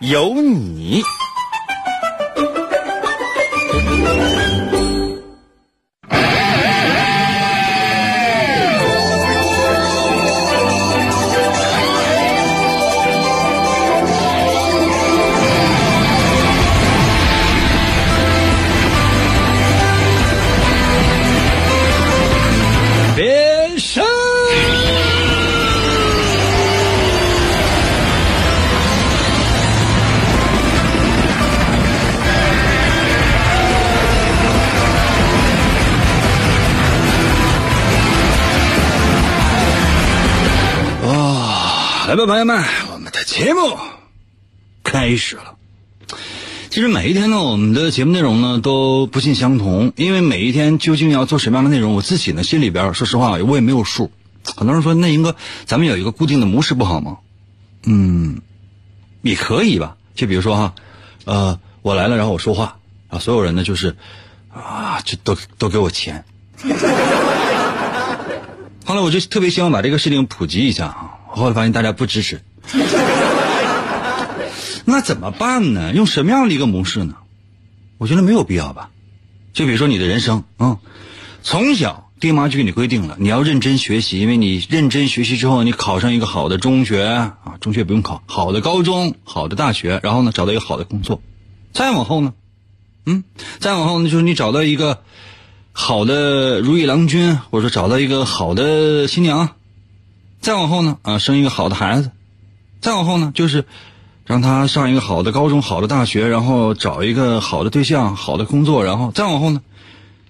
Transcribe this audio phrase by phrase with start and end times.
[0.00, 1.02] 有你。
[42.08, 43.76] 来吧，朋友们，我们的节目
[44.82, 45.56] 开始了。
[46.70, 54.10] 其实每一天呢，我们的节目内容呢都不尽相同，因为每一天究竟要做什么样的内容，我自己呢心里边说实话我也没有数。
[54.56, 55.36] 很多人说，那英哥，
[55.66, 57.18] 咱们有一个固定的模式不好吗？
[57.84, 58.40] 嗯，
[59.20, 59.98] 也可以吧。
[60.14, 60.74] 就比如说哈，
[61.26, 63.98] 呃，我来了，然后我说话啊，所有人呢就是
[64.50, 66.24] 啊，就都都给我钱。
[68.86, 71.17] 后来我就特别希望把这个事情普及一下啊。
[71.30, 72.40] 后来发现大家不支持，
[74.84, 75.92] 那怎么办呢？
[75.94, 77.14] 用什么样的一个模式呢？
[77.98, 78.90] 我觉得没有必要吧。
[79.52, 80.78] 就比如说你的人生，嗯，
[81.42, 91.20] 从小爹妈就给你规定了，你要认真学习，因为你认真学习之后，你考上一个好的中学啊，中学不用考，好的高中，好的大学，然后呢找到一个好的工作，
[91.72, 92.32] 再往后呢，
[93.04, 93.24] 嗯，
[93.58, 95.02] 再往后呢就是你找到一个
[95.72, 99.50] 好的如意郎君，或者说找到一个好的新娘。
[100.40, 102.10] 再往后呢，啊，生一个好的孩子；
[102.80, 103.64] 再往后呢，就是
[104.24, 109.60] 让他上一个好的高中、好的大学，然后找一个好的对象、好的工作；然后再往后呢，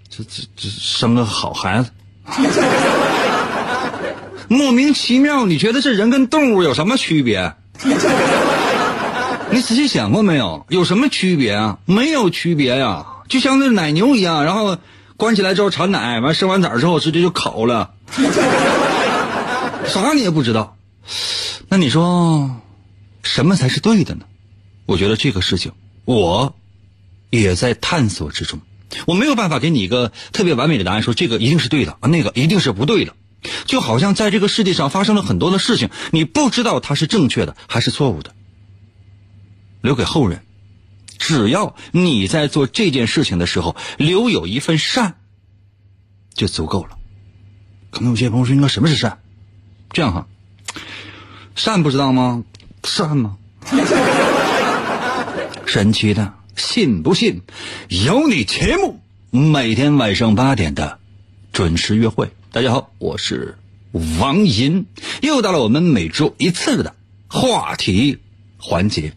[0.09, 1.91] 这这这生个好孩子。
[4.49, 7.53] 莫名其妙，你觉得这人跟动物有什么区别？
[9.51, 10.65] 你仔细想过没有？
[10.69, 11.79] 有什么区别啊？
[11.85, 14.79] 没有区别呀，就像那奶牛一样，然后
[15.17, 17.91] 关起来之后产奶，完生完崽之后直接就烤了。
[19.89, 20.77] 啥你也不知道，
[21.69, 22.61] 那你说
[23.23, 24.27] 什么才是对的呢？
[24.87, 25.73] 我觉得这个事情
[26.05, 26.55] 我
[27.31, 28.61] 也在探索之中，
[29.07, 33.15] 我没有办法给你一个特别完美的答案，说这个一定是对的，那个一定是不对的。
[33.67, 38.35] 就好像在这个世界上发生了很多的事情，你不知道它是正确的还是错误的，
[39.81, 40.43] 留给后人。
[41.19, 45.17] 只要你在做这件事情的时候留有一份善，
[46.33, 46.97] 就足够了。
[47.91, 49.21] 可能有些朋友说：“应该什么是善？”
[49.91, 50.27] 这样哈，
[51.55, 52.45] 善不知道吗？
[52.85, 53.37] 善吗？
[55.67, 57.41] 神奇的，信不信？
[57.89, 59.01] 有你节目，
[59.31, 60.99] 每天晚上八点的
[61.53, 62.31] 准时约会。
[62.53, 63.59] 大家好，我是
[64.19, 64.87] 王银，
[65.23, 66.95] 又到了我们每周一次的
[67.29, 68.19] 话题
[68.59, 69.13] 环节。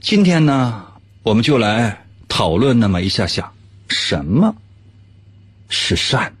[0.00, 0.86] 今天呢，
[1.22, 3.52] 我们就来讨论那么一下下，
[3.88, 4.54] 什么
[5.68, 6.34] 是善？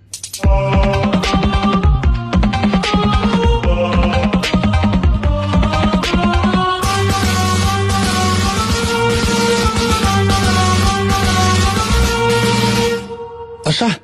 [13.72, 14.00] 善。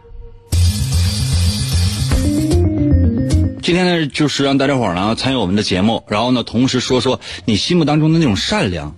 [3.62, 8.97] 今天呢，就是让大家伙儿呢参与我们的节目，然后呢，同时说说你心目当中的那种善良，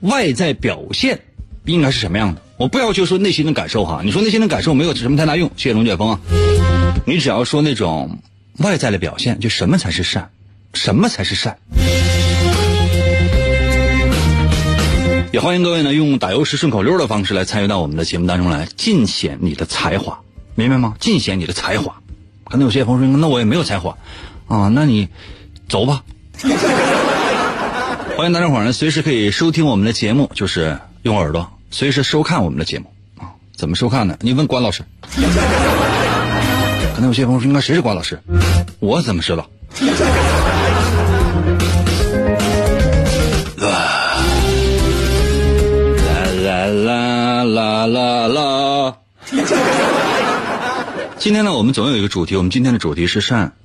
[0.00, 1.20] 外在表现
[1.64, 2.42] 应该是什么样的？
[2.56, 5.48] 我不要求说内心的感受哈，你说内心的感受没有什么太大用。
[5.56, 6.20] 谢谢龙卷风啊，
[7.06, 8.18] 你只要说那种
[8.56, 10.30] 外在的表现，就什么才是善，
[10.74, 11.56] 什么才是善。
[15.30, 20.20] 也欢迎各位呢用打油诗顺口溜的方式来参与到我们的节目当中来，尽显你的才华，
[20.54, 20.94] 明白吗？
[20.98, 21.96] 尽显你的才华。
[22.44, 23.98] 可能有些朋友说，那我也没有才华，
[24.46, 25.08] 啊，那你
[25.68, 26.02] 走吧。
[28.16, 33.36] 欢迎大家伙呢随时可以收听我们的节目，就是用耳朵随时收看我们的节目啊。
[33.54, 34.16] 怎么收看呢？
[34.20, 34.82] 你问关老师。
[36.94, 38.18] 可能有些朋友说，应该谁是关老师？
[38.80, 39.50] 我怎么知道？
[51.18, 52.36] 今天呢，我们总有一个主题。
[52.36, 53.56] 我们今天的主题是善，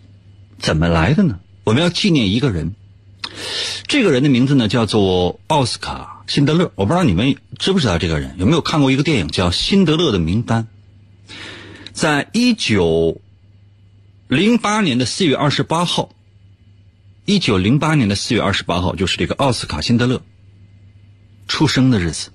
[0.57, 1.39] 怎么来的呢？
[1.63, 2.73] 我们要纪念一个人，
[3.85, 10.67] 这个人的名字呢叫做奥斯卡辛德勒，我不知道你们知不知道这个人，有没有看过一个电影叫《辛德勒的名单》？
[11.93, 13.21] 在一九
[14.27, 16.09] 零八年的四月二十八号，
[17.25, 20.23] 一九零八年的四月二十八号就是这个奥斯卡·辛德勒
[21.47, 22.31] 出生的日子。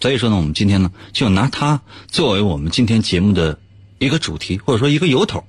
[0.00, 3.60] 所以说呢，我们今天呢就拿他作为我们今天节目的
[4.00, 5.44] 一个主题，或者说一个由头。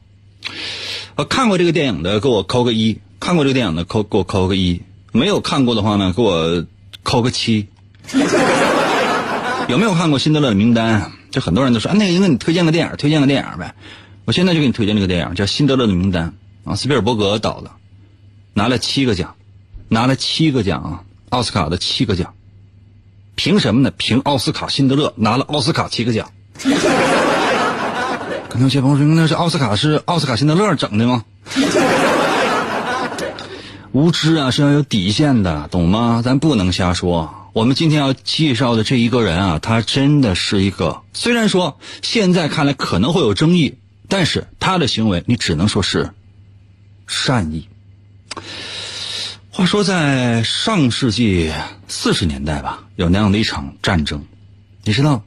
[1.16, 4.82] 呃，看过这个电影的给我扣个一，看过这个电影的扣给我扣个一，
[5.14, 6.66] 没有看过的话呢给我
[7.02, 7.68] 扣个七。
[9.70, 11.02] 有没有看过《辛德勒的名单》？
[11.32, 13.74] 就很多人都说，啊，那个应该你推荐个电影，推荐个电影呗。
[14.26, 16.34] 我现在就给你推荐这个电影，叫《辛德勒的名单》
[16.70, 17.72] 啊，斯皮尔伯格导的，
[18.54, 19.36] 拿了七个奖，
[19.88, 22.34] 拿了七个奖啊，奥斯卡的七个奖。
[23.36, 23.92] 凭什么呢？
[23.96, 26.30] 凭奥斯卡辛德勒拿了奥斯卡七个奖。
[28.62, 31.26] 可能有些朋友说，那是奥斯卡是奥斯卡辛德勒整的吗？
[33.92, 36.22] 无知啊是要有底线的，懂吗？
[36.24, 37.34] 咱不能瞎说。
[37.54, 43.78] 我们今天要介绍的这一个人啊，他真的是一个，虽然说现在看来可能会有争议，
[44.08, 46.12] 但是他的行为你只能说是
[47.08, 47.68] 善意。
[49.50, 51.52] 话说，在上世纪
[51.88, 54.24] 四十年代吧，有那样的一场战争，
[54.84, 55.24] 你知道，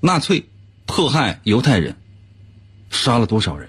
[0.00, 0.46] 纳粹
[0.86, 1.96] 迫害犹太人，
[2.90, 3.68] 杀了多少人？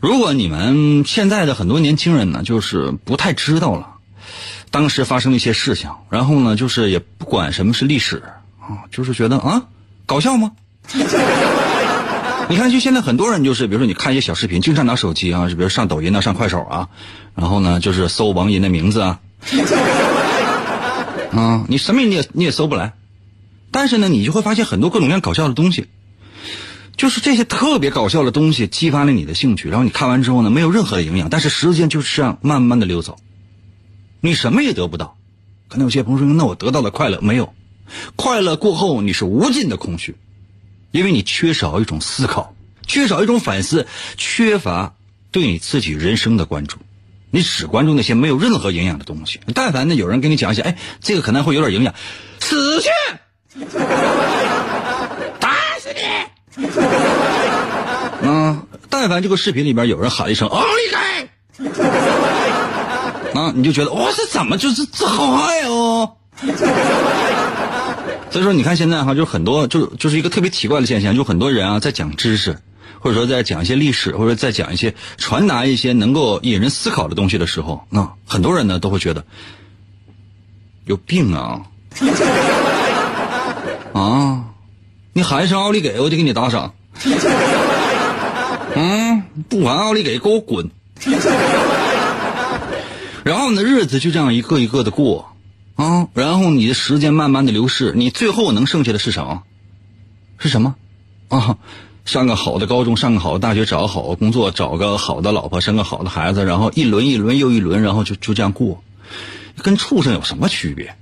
[0.00, 3.96] 如果你们现在的很多年轻人呢，就是不太知道了，
[4.70, 8.22] 当时发生了一些事情，然后呢，就是也不管什么是历史
[8.60, 9.64] 啊，就是觉得啊，
[10.06, 10.52] 搞笑吗？
[12.48, 16.88] 你看，就现在很多人就是，比如说你看一些小视频，经常拿手机啊，就比如上抖音啊、上快手啊，
[17.34, 19.20] 然后呢，就是搜王银的名字啊，
[21.32, 22.92] 啊， 你什么你也你也搜不来，
[23.76, 25.84] 但是呢，你就会发现很多各种各样搞笑的东西，
[26.96, 33.18] 就是这些特别搞笑的东西激发了你的兴趣，然后你看完之后呢，没有任何的营养，但是时间就是这样慢慢的溜走，
[34.22, 35.18] 你什么也得不到。
[35.68, 37.52] 可能有些朋友说，那我得到了快乐没有？
[38.16, 40.16] 快乐过后你是无尽的空虚。
[40.90, 42.56] 因为你缺少一种思考，
[42.86, 43.86] 缺少一种反思，
[44.16, 44.94] 缺乏
[45.30, 46.78] 对你自己人生的关注，
[47.30, 49.38] 你只关注那些没有任何营养的东西。
[49.54, 51.94] 但凡呢有人跟你讲一下，哎，这个可能会有点营养，
[52.40, 52.88] 死去，
[55.40, 56.00] 打死你！
[58.28, 61.70] 啊，但凡这个视频里边有人喊一声“奥利给”，
[63.38, 66.12] 啊，你就觉得哇，这怎么就是这好爱哦？
[68.30, 72.58] 所以说，你看现在哈，就很多，就就是一个特别奇怪的现象，就很多人啊，在讲知识，
[73.00, 79.24] 或者说在讲一些历史，或者在讲一些传达一些能够引人思考的东西的时候，那很多人呢都会觉得
[80.84, 81.62] 有病啊！
[83.96, 84.44] 啊，
[85.14, 86.74] 你喊一声奥利给，我就给你打赏。
[88.74, 90.70] 嗯， 不玩奥利给，给我滚！
[93.24, 95.32] 然后你的，日子就这样一个一个的过。
[95.76, 99.44] 啊，然后你的时间慢慢的流逝，你最后能剩下的是什么？
[100.38, 100.74] 是什么？
[101.28, 101.56] 啊，
[102.04, 108.82] 上个好的高中，上个好的大学，找个好的工作，找个好的老婆，生个好的孩子，然后一轮一轮又一轮，然后就就这样过，
[109.62, 110.94] 跟畜生有什么区别？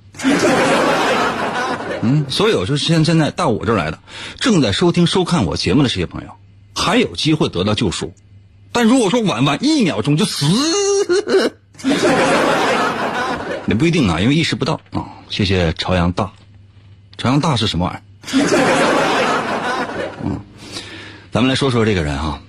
[2.05, 3.99] 嗯，所以我说现现在到我这儿来的，
[4.39, 6.37] 正在收听收看我节目的这些朋友，
[6.75, 8.13] 还有机会得到救赎，
[8.73, 10.47] 但如果说晚晚一秒钟就死。
[13.67, 15.07] 也不一定啊，因为意识不到啊。
[15.31, 16.31] 谢谢朝阳大，
[17.17, 18.03] 朝阳大是什么玩意儿？
[20.23, 20.39] 嗯，
[21.33, 22.43] 咱们来说说这个人啊。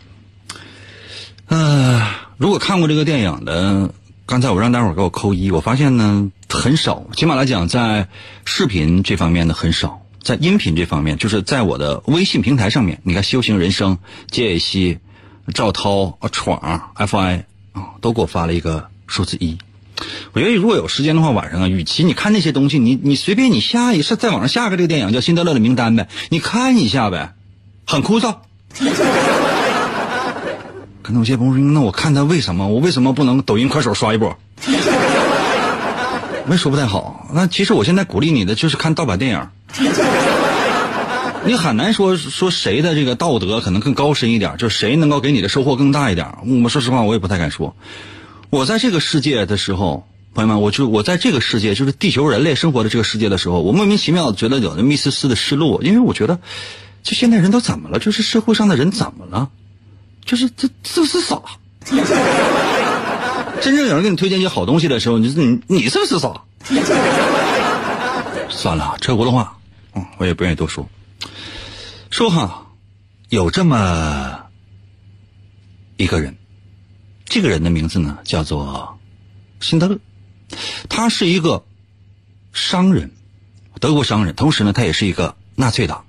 [1.47, 2.05] 呃，
[2.37, 3.91] 如果看过这个电影的，
[4.27, 8.07] 刚才我让大伙儿给我扣一，我发现呢很少，起码来讲在
[8.43, 13.99] 视频这方面呢很少，在音频这方面，就是在我的微信平台上面，你看修行人生、
[14.31, 14.97] 杰西、
[15.53, 19.59] 赵涛、闯、FI 啊，都给我发了一个数字一。
[20.33, 27.35] 我觉得如果有时间的话，晚上啊，与其你看那些东西，你你随便你下一是在网上下个这个电影叫《辛德勒的名单》呗，你看一下呗，
[27.85, 28.37] 很枯燥。
[31.05, 32.67] 可能有些朋友说，那我看他为什么？
[32.67, 34.35] 我为什么不能抖音、快手刷一波？
[36.47, 37.27] 我也说不太好。
[37.31, 39.47] 那其实我现在鼓励你的就是看盗版电影。
[41.45, 46.39] 你很难说说谁的这个道德可能更高深一点，就是谁能够给你的收获更大一点。
[46.41, 47.75] 我们说实话，我也不太敢说。
[48.49, 56.39] 我在这个世界的时候，朋友们，我就我在这个世界，就是地球人类生活的这个世界的时候，我莫名其妙觉得有那么一丝丝的失落，因为我觉得，
[57.03, 57.99] 就现在人都怎么了？
[57.99, 59.49] 就是社会上的人怎么了？
[60.25, 61.41] 就是这是不是傻？
[63.61, 66.41] 真正有人给你推荐一些好东西的时候，你你你是不是傻？
[68.49, 69.57] 算了，车轱辘话，
[69.93, 70.87] 嗯，我也不愿意多说。
[72.09, 72.67] 说哈，
[73.29, 74.45] 有这么
[75.97, 76.35] 一个人。
[77.27, 78.99] 这个人的名字呢，叫做
[79.59, 79.99] 辛德勒。
[80.89, 81.65] 他是一个
[82.53, 83.11] 商人，
[83.81, 86.05] 德国商人，同时呢，他也是一个纳粹党。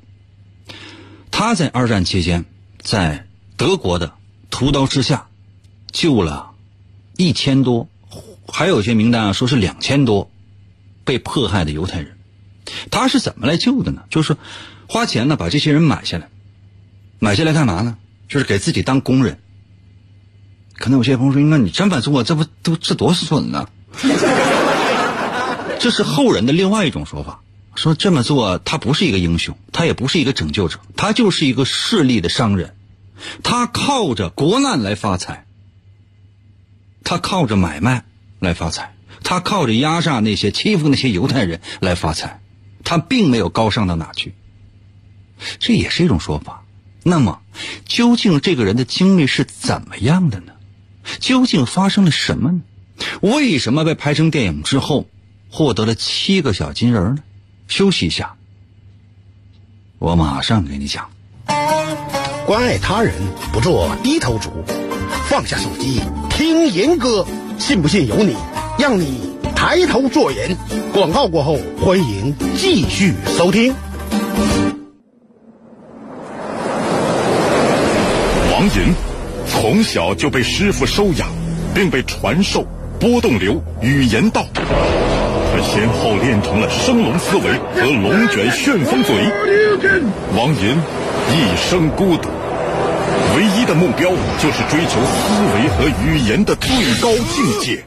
[1.31, 2.45] 他在二战期间
[2.81, 3.26] 在
[3.57, 4.13] 德国的
[4.51, 5.29] 屠刀之下
[5.93, 6.51] 救了
[7.17, 7.89] 一千多，
[8.47, 10.31] 还有些名单啊说是两千多
[11.05, 12.17] 被迫害的犹太人。
[12.91, 14.03] 他是怎么来救的呢？
[14.11, 14.37] 就是
[14.89, 16.29] 花钱呢把这些人买下来，
[17.19, 17.97] 买下来干嘛呢？
[18.29, 19.39] 就是给自己当工人。
[20.75, 23.69] 可能有些朋友说：“那你这么做，这不都这多损呢？”
[25.79, 27.41] 这是后人的另外一种说法，
[27.75, 32.75] 说这么做他不是一个英雄，他也不是一个拯救者，他就是一个势利的商人，
[33.43, 35.47] 他靠着国难来发财，
[37.05, 38.05] 他靠着买卖
[38.39, 42.41] 来发财，他靠着压榨那些欺负那些犹太人来发财，
[42.85, 44.35] 他并没有高尚到哪去。
[45.59, 46.65] 这也是一种说法。
[47.03, 47.41] 那么，
[47.85, 50.53] 究竟这个人的经历是怎么样的呢？
[51.21, 52.63] 究竟发生了什么呢？
[53.21, 55.07] 为什么被拍成电影之后
[55.51, 57.23] 获得了七个小金人呢？
[57.69, 58.37] 休息一下，
[59.99, 61.11] 我马上给你讲。
[62.47, 63.13] 关爱他人，
[63.53, 64.51] 不做低头族，
[65.25, 66.01] 放下手机
[66.31, 67.27] 听严歌，
[67.59, 68.37] 信不信由你，
[68.79, 70.57] 让你抬头做人。
[70.93, 73.75] 广告过后，欢迎继续收听。
[78.53, 78.95] 王银
[79.49, 81.29] 从小就被师傅收养，
[81.75, 82.65] 并被传授
[83.01, 84.47] 波动流语言道。
[84.55, 87.43] 他先后练成了升龙思维
[87.75, 89.17] 和龙卷旋风嘴。
[90.37, 90.79] 王银
[91.29, 92.29] 一生孤独，
[93.37, 97.85] 唯一的目标就是追求思维和语言的最高境界。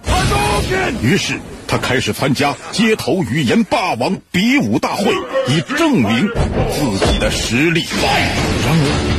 [1.01, 5.05] 于是他开始参加街头语言霸王比武大会，
[5.47, 6.29] 以证明
[6.71, 7.85] 自己的实力。
[8.01, 9.18] 然而。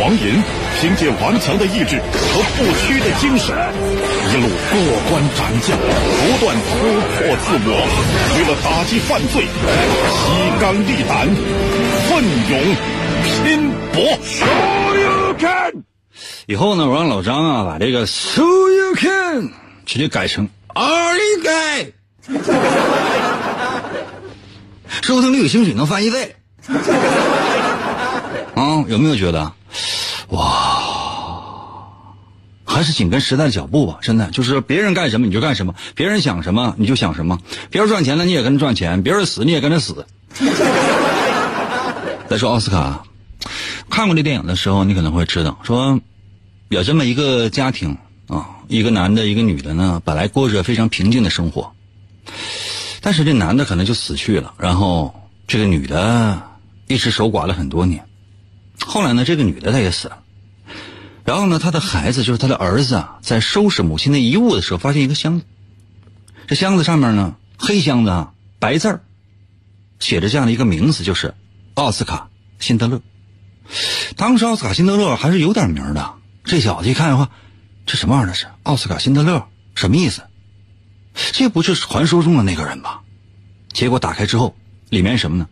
[0.00, 0.42] 王银
[0.80, 3.54] 凭借顽强的意志和不屈的精神，
[4.30, 4.78] 一路过
[5.10, 6.68] 关斩将，不断突
[7.14, 7.70] 破自我。
[8.36, 10.26] 为了打击犯罪，披
[10.60, 11.26] 肝沥胆，
[12.08, 12.10] 奋
[12.50, 12.52] 勇
[13.24, 13.96] 拼搏。
[14.24, 14.46] Show
[15.00, 15.84] you can！
[16.46, 19.50] 以后呢，我让老张啊把这个 “show you can”
[19.86, 21.92] 直接改成 “are you gay”，
[25.02, 26.34] 收听率兴许能翻一倍。
[28.58, 29.52] 啊，有没有觉得，
[30.30, 30.82] 哇，
[32.64, 33.98] 还是紧跟时代的脚步吧？
[34.02, 37.38] 真的，就是别人干什么你就干什么，别人想什么你就想什么，
[37.70, 40.04] 别人赚钱了你也跟着赚钱，别人死你也跟着死。
[42.28, 43.04] 再说奥斯卡，
[43.88, 46.00] 看过这电影的时候，你可能会知道，说
[46.68, 47.96] 有这么一个家庭
[48.26, 51.72] 啊，一个男的，一个女的呢，本来过着非常平静的生活，
[53.00, 55.14] 但是这男的可能就死去了，然后
[55.46, 56.42] 这个女的
[56.88, 58.04] 一直守寡了很多年。
[58.86, 60.22] 后来呢，这个女的她也死了，
[61.24, 65.46] 然后呢，她的孩子就是她的儿子啊，在收拾母亲的遗物的时候，发现一个箱子，
[66.46, 69.00] 这箱子上面呢，黑箱子啊，白字儿，
[69.98, 71.34] 写着这样的一个名字，就是
[71.74, 72.30] 奥斯卡·
[72.64, 73.02] 辛德勒。
[74.16, 77.30] 当时奥斯卡·辛德勒还是有点名的，这小子一看的话，
[77.84, 78.32] 这什么玩意儿？
[78.32, 80.22] 这是奥斯卡·辛德勒，什么意思？
[81.32, 83.00] 这不是传说中的那个人吗？
[83.72, 84.56] 结果打开之后，
[84.88, 85.48] 里面什么呢？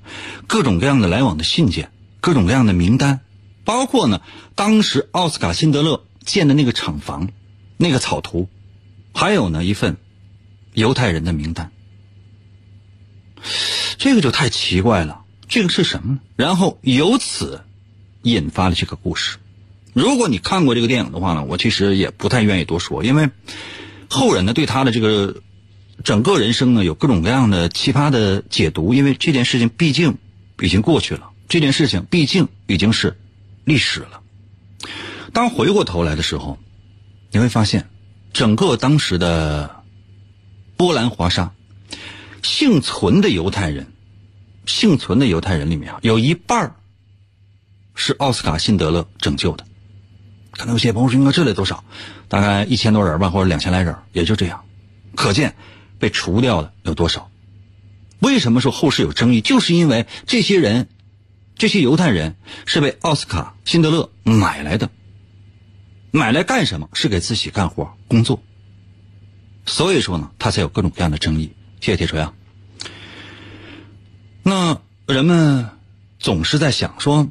[0.47, 1.91] 各种各样的来往的信件。
[2.21, 3.21] 各种各样的名单，
[3.65, 4.21] 包括呢，
[4.55, 7.29] 当时奥斯卡辛德勒建的那个厂房，
[7.77, 8.49] 那个草图，
[9.13, 9.97] 还有呢一份
[10.75, 11.71] 犹太人的名单。
[13.99, 16.21] 这个就太奇怪了，这个是什么呢？
[16.37, 17.63] 然后由此
[18.23, 19.39] 引发了这个故事。
[19.93, 23.31] 如果你看过这个电影的话呢，我其实也不太愿意多说，因为
[24.11, 25.43] 后人呢对他的这个
[26.05, 30.19] 整个人生呢有各种各样的奇葩的解读，因为这件事情毕竟
[30.61, 31.31] 已经过去了。
[31.49, 33.17] 这件事情毕竟已经是
[33.65, 34.21] 历史了。
[35.33, 36.59] 当回过头来的时候，
[37.31, 37.89] 你会发现，
[38.33, 39.85] 整个当时的
[40.77, 41.53] 波兰华沙
[42.43, 43.93] 幸存的犹太人，
[44.65, 46.75] 幸存的犹太人里面啊，有一半
[47.95, 49.67] 是奥斯卡·辛德勒拯救的。
[50.51, 51.85] 可能有些朋友说：“应该这里多少？
[52.29, 54.65] 大概一千多人吧，或者两千来人，也就这样。”
[55.15, 55.55] 可见
[55.99, 57.31] 被除掉的有多少？
[58.21, 59.41] 为什么说后世有争议？
[59.43, 60.89] 就是因为这些人。
[61.57, 62.37] 这些犹太人
[62.67, 64.91] 是被奥斯卡·辛德勒买来的，
[66.11, 66.89] 买来干什么？
[66.93, 68.43] 是给自己干活工作。
[69.65, 71.53] 所以说呢，他才有各种各样的争议。
[71.81, 72.35] 谢谢铁锤啊。
[74.43, 75.71] 那人们
[76.19, 77.29] 总是在想说，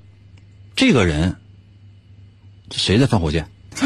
[0.75, 1.35] 这个人
[2.71, 3.47] 谁在放火箭？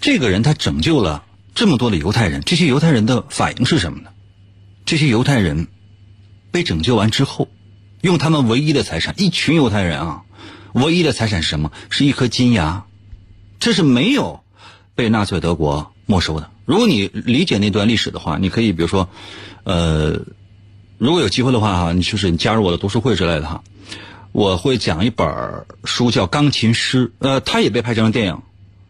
[0.00, 4.10] 这个人他拯救了这么多的犹太人，这些犹太人的反应是什么呢？
[4.84, 5.68] 这些犹太人
[6.52, 7.48] 被拯救完之后，
[8.02, 10.22] 用他们唯一的财产，一群犹太人啊，
[10.74, 11.72] 唯一的财产是什么？
[11.90, 12.84] 是一颗金牙，
[13.58, 14.44] 这是没有
[14.94, 16.50] 被纳粹德国没收的。
[16.64, 19.08] 如果你理解那段历史的话，你可以比如说，
[19.64, 20.20] 呃，
[20.98, 23.64] 如果有机会的话哈，你就是你加入我的读书会之类的哈，
[24.30, 28.42] 我会讲一本书叫《钢琴师》，呃，它也被拍成了电影，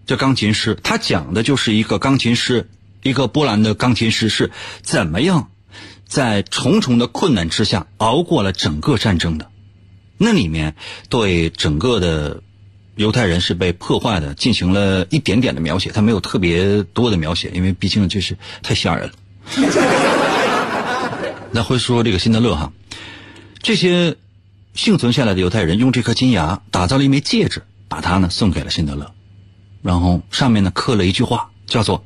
[0.04, 2.69] 叫《钢琴师》，它讲的就是一个钢琴师，
[3.02, 4.50] 一个波兰的钢琴师是
[4.83, 5.51] 怎么样
[6.12, 9.50] 在重重的困难之下熬过了整个战争的。
[10.19, 10.76] 那里面
[11.09, 12.42] 对整个的
[12.97, 19.14] 犹太人是被破坏的，进行了一点点的描写，他没有特别多的描写，因为毕竟这是太吓人了。
[21.50, 22.75] 那会说这个辛德勒哈，
[23.62, 24.19] 这些
[24.75, 29.14] 幸存下来的犹太人用这颗金牙打造了一枚戒指，把它呢送给了辛德勒，
[29.81, 32.04] 然后上面呢刻了一句话，叫做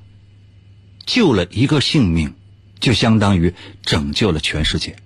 [1.07, 2.36] “救了一个性命，
[2.80, 4.97] 就相当于拯救了全世界”。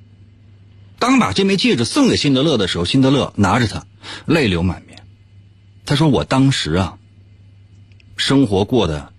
[0.99, 3.87] 当把这枚戒指送给辛德勒的时候，辛德勒拿着它，
[4.27, 5.03] 泪流满面。
[5.87, 6.99] 他说：“我当时啊，
[8.17, 9.13] 生活过得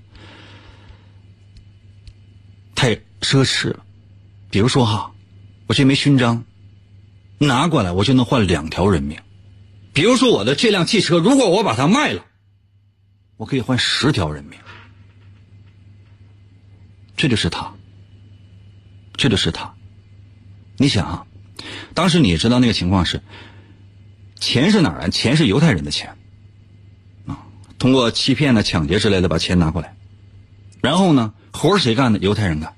[2.75, 3.84] 太奢侈了。
[4.51, 5.13] 比如说哈，
[5.67, 6.46] 我这枚勋章
[7.39, 9.20] 拿过来，我就能换两条人命。
[9.91, 12.25] 比如说我的这辆汽车，如果我把它卖了，
[13.38, 14.60] 我可以换十条人命。
[17.17, 17.74] 这就是他，
[19.22, 19.74] 这就是他。
[20.78, 21.25] 你想啊，
[21.94, 23.22] 当时你知道那个情况是，
[24.40, 25.10] 钱是哪儿来？
[25.10, 26.16] 钱是犹太人的钱。”
[27.28, 27.38] 啊
[27.78, 29.96] 通过欺骗呢、抢劫之类的把钱拿过来，
[30.82, 32.20] 然后呢，活是谁干的？
[32.20, 32.74] 犹太人干。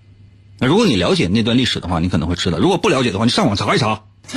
[0.59, 4.03] 那如果你了解那段历史的话，你可能会知道；如果不了解的话，你上网查一查。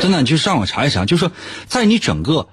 [0.00, 1.32] 真的，你去上网查一查，就是说，
[1.66, 2.48] 在你整个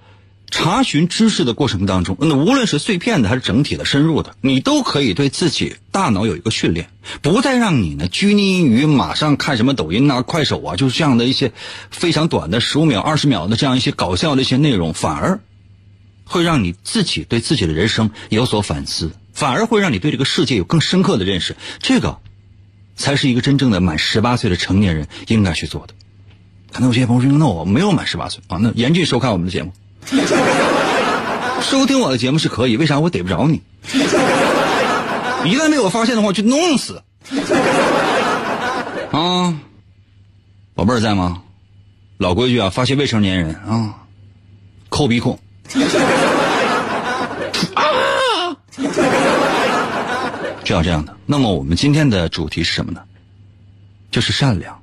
[0.49, 6.89] 查询知识的过程当中，那无论是碎片的还是整体的、深入的，你都可以对自己大脑有一个训练，
[7.21, 11.53] 不再让你呢拘泥于马上看什么抖音啊、快手啊，就是这样的一些
[11.91, 15.39] 非常短的十五秒、二十秒的这样一些搞笑的一些内容，反而。
[16.31, 21.55] 会让你自己对自己的人生有所反思，反而会让你对这个世界有更深刻的认识。
[21.79, 22.19] 这个，
[22.95, 25.95] 才是一个真正的满十八岁的成年人应该去做的。
[26.71, 29.73] 可能有些朋友说：“那我没有满十八岁啊。”那严禁收看我们的节目。
[31.61, 33.61] 收听我的节目是可以，为啥我逮不着你？
[35.45, 37.01] 一旦被我发现的话，就弄死。
[39.11, 39.59] 啊，
[40.75, 41.41] 宝贝儿在吗？
[42.17, 43.95] 老规矩啊，发现未成年人啊，
[44.89, 45.39] 抠鼻孔。
[47.75, 47.83] 啊！
[50.63, 51.15] 就要这样的。
[51.25, 53.01] 那么我们今天的主题是什么呢？
[54.11, 54.81] 就是善良。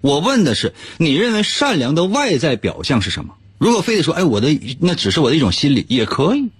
[0.00, 3.34] 我问的是，你认为善良的外在表象是什么？
[3.64, 6.50] 如果非得说，哎，我的那只是我的一种心理，也可以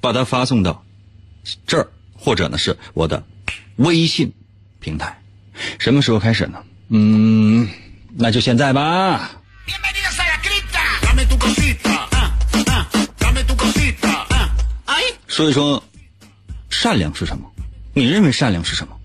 [0.00, 0.84] 把它发送到
[1.68, 3.24] 这儿，或者呢是我的
[3.76, 4.32] 微信
[4.80, 5.22] 平台。
[5.78, 6.64] 什么时候开始呢？
[6.88, 7.68] 嗯，
[8.16, 9.30] 那就现在吧。
[15.28, 15.84] 说一说，
[16.70, 17.48] 善良是什么？
[17.92, 18.96] 你认为善良是什么？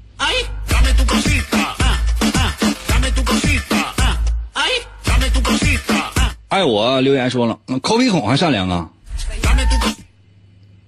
[6.60, 8.89] 爱我留言说了，抠鼻孔还善良啊？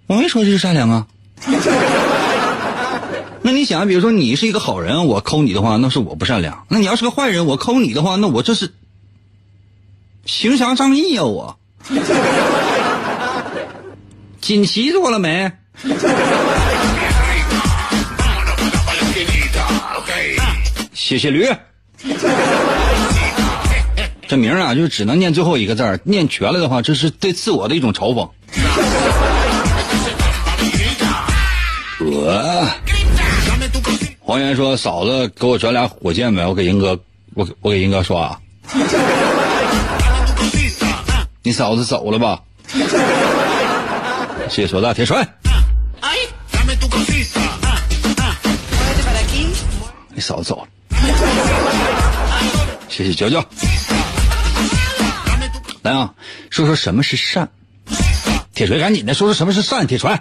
[0.07, 1.07] 我没说这是善良啊。
[3.41, 8.73] 那你想，比如说你是一个好人，我抠你的话，那是我不善良；那你要是个坏人，我抠你的话，那我这是
[10.25, 11.23] 行侠仗义啊！
[11.23, 11.57] 我。
[14.41, 15.49] 锦旗做了没？
[20.93, 21.47] 谢谢驴。
[24.31, 28.29] 这名啊，就只能念最后一个字儿念全了的话，这是对自我的一种嘲讽。
[31.99, 32.65] 呃，
[34.21, 36.97] 黄源说：“嫂子，给我转俩火箭呗，我给英哥，
[37.33, 38.39] 我我给英哥刷。
[41.43, 42.39] ”你嫂子走了吧？
[44.47, 45.17] 谢谢说大铁锤。
[50.15, 50.67] 你嫂子走了。
[52.87, 53.45] 谢谢娇娇。
[55.81, 56.13] 来啊，
[56.49, 57.49] 说说什么是善。
[58.53, 59.87] 铁锤，赶紧的说说什么是善。
[59.87, 60.11] 铁锤。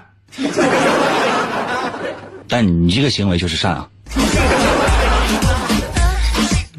[2.48, 3.88] 但你这个行为就是善啊。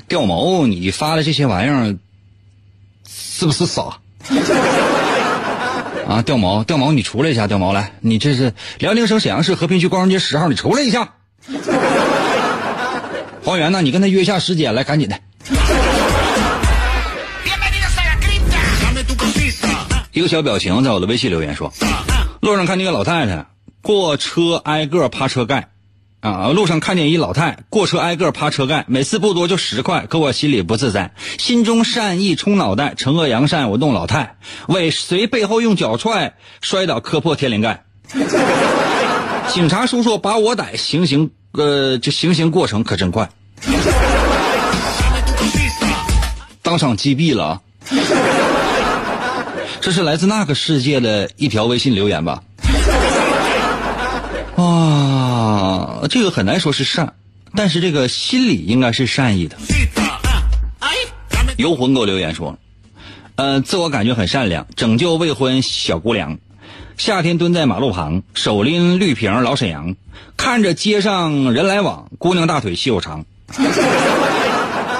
[0.08, 1.96] 掉毛，你发的这些玩意儿，
[3.08, 3.84] 是不是傻？
[6.08, 11.14] 啊，掉毛，掉毛，你出来一下，掉毛来，你这是辽宁省沈阳市和平区光荣街十号，你出来一下。
[13.44, 13.82] 黄源呢？
[13.82, 15.20] 你跟他约一下时间，来，赶紧的。
[20.14, 21.72] 一个小表情在我的微信留言说
[22.42, 23.46] ：“路上看见个老太太
[23.82, 25.70] 过车挨个趴车盖，
[26.20, 34.36] 啊，路上看见一老太过车挨个趴车盖，每次不多就十块，可我心里不自在，心中善意冲脑袋，惩恶扬善，我弄老太，
[34.68, 37.86] 尾随背后用脚踹，摔倒磕破天灵盖。
[39.48, 43.30] 警察叔叔把我逮，行刑，呃，这行刑过程可真快，
[46.62, 47.62] 当场击毙了啊！
[49.82, 52.44] 这是来自那个世界的一条微信留言吧？
[54.56, 57.14] 啊，这个很难说是善，
[57.56, 59.58] 但是这个心理应该是善意的。
[61.58, 62.58] 游魂给我留言说，
[63.36, 66.38] 呃，自我感觉很善良，拯救未婚小姑娘。
[66.98, 69.96] 夏天蹲在马路旁，手拎绿瓶老沈阳，
[70.38, 73.26] 看着街上人来往，姑娘大腿细又长。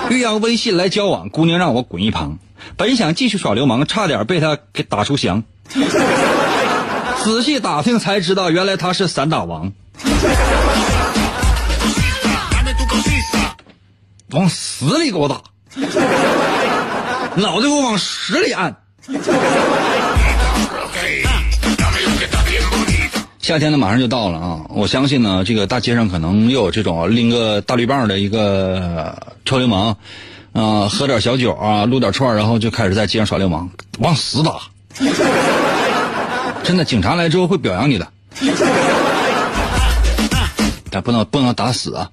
[0.10, 2.38] 欲要微信来交往，姑娘让我滚一旁。
[2.78, 5.44] 本想继续耍流氓，差点被他给打出翔。
[7.24, 9.72] 仔细打听才知道，原来他是散打王。
[14.32, 15.42] 往死里给我打，
[17.36, 18.78] 脑袋给我往死里按。
[23.42, 24.62] 夏天呢，马上就到了啊！
[24.70, 29.96] 我相信呢，这个大街上可能又有这种拎个大绿棒的一个臭流氓，
[30.54, 33.68] 啊，喝点小酒啊，撸点串，然后就开始在街上耍流氓，
[34.00, 34.60] 往死打。
[36.64, 38.08] 真的，警察来之后会表扬你的，
[40.92, 42.12] 但不能不能打死啊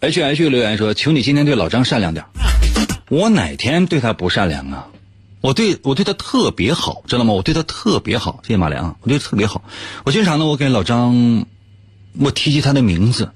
[0.00, 2.24] ！H H 留言说：“求你今天对老张善良点。”
[3.10, 4.86] 我哪天对他不善良啊？
[5.40, 7.32] 我对我对他特别好，知道吗？
[7.32, 9.62] 我对他特别好，谢谢马良，我对他特别好。
[10.04, 11.46] 我经常呢，我给老张，
[12.18, 13.30] 我提及他的名字，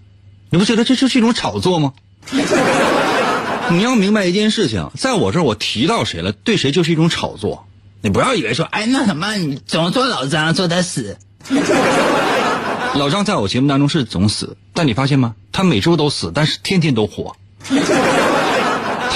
[0.50, 1.92] 你不觉得这就是一种炒作吗？
[3.70, 7.66] 你要明白一件事情，在我这儿我提到谁了，对谁就是一种炒作。
[8.02, 11.18] 你不要以为说，哎，那什么，你总说老张说他死，
[12.96, 15.36] 老张在我节目当中是总死，但你发现吗？
[15.52, 17.36] 他每周都死，但是天天都活。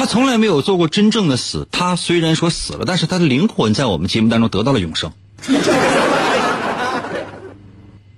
[0.05, 1.67] 他从来没有做过真正的死。
[1.73, 5.11] 他虽然说死了，但是他的灵魂在我们节目当中得到了永生。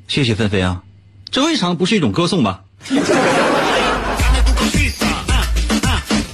[0.09, 0.83] 谢谢纷飞啊，
[1.31, 2.63] 这未尝不是一种歌颂吧？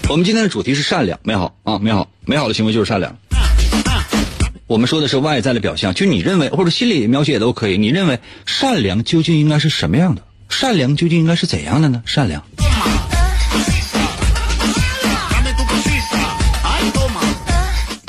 [0.09, 3.19] 我们今天的主题是善良、美好啊，美好、美好的行为就是善良。
[4.67, 7.77] 我们说的是外在的表象，就你认为或者心理描写也都可以。
[7.77, 10.23] 你认为善良究竟应该是什么样的？
[10.49, 12.03] 善良究竟应该是怎样的呢？
[12.07, 12.43] 善良。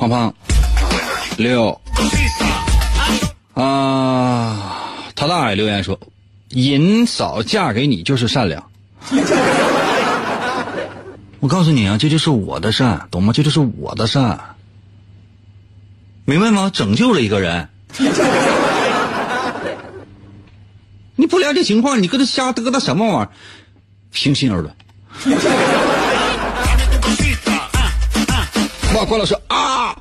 [0.03, 0.33] 胖胖
[1.37, 1.79] 六
[3.53, 5.97] 啊，他大爷留言说
[6.49, 8.69] ：“银嫂嫁给你就是善良。”
[11.39, 13.31] 我告诉你啊，这就是我的善，懂吗？
[13.31, 14.37] 这就是我的善，
[16.25, 16.69] 明白吗？
[16.73, 17.69] 拯救了一个人，
[21.15, 23.29] 你不了解情况，你搁这瞎嘚嘚什么玩意儿？
[24.11, 24.75] 平心而论。
[28.95, 29.95] 哇，关老师啊！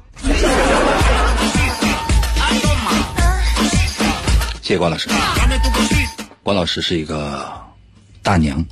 [4.61, 5.09] 谢谢关老师。
[6.43, 7.51] 关老师是一个
[8.23, 8.63] 大娘。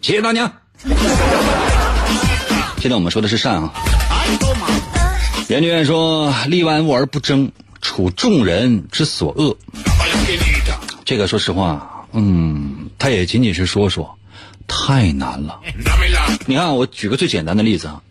[0.00, 0.50] 谢谢大娘。
[2.78, 3.70] 现在我们说的是善啊。
[5.48, 9.54] 袁娟说：“立万物而不争，处众人之所恶。”
[11.04, 14.16] 这个说实话，嗯，他也仅仅是说说。
[14.72, 15.60] 太难了，
[16.46, 18.02] 你看，我举个最简单的例子啊，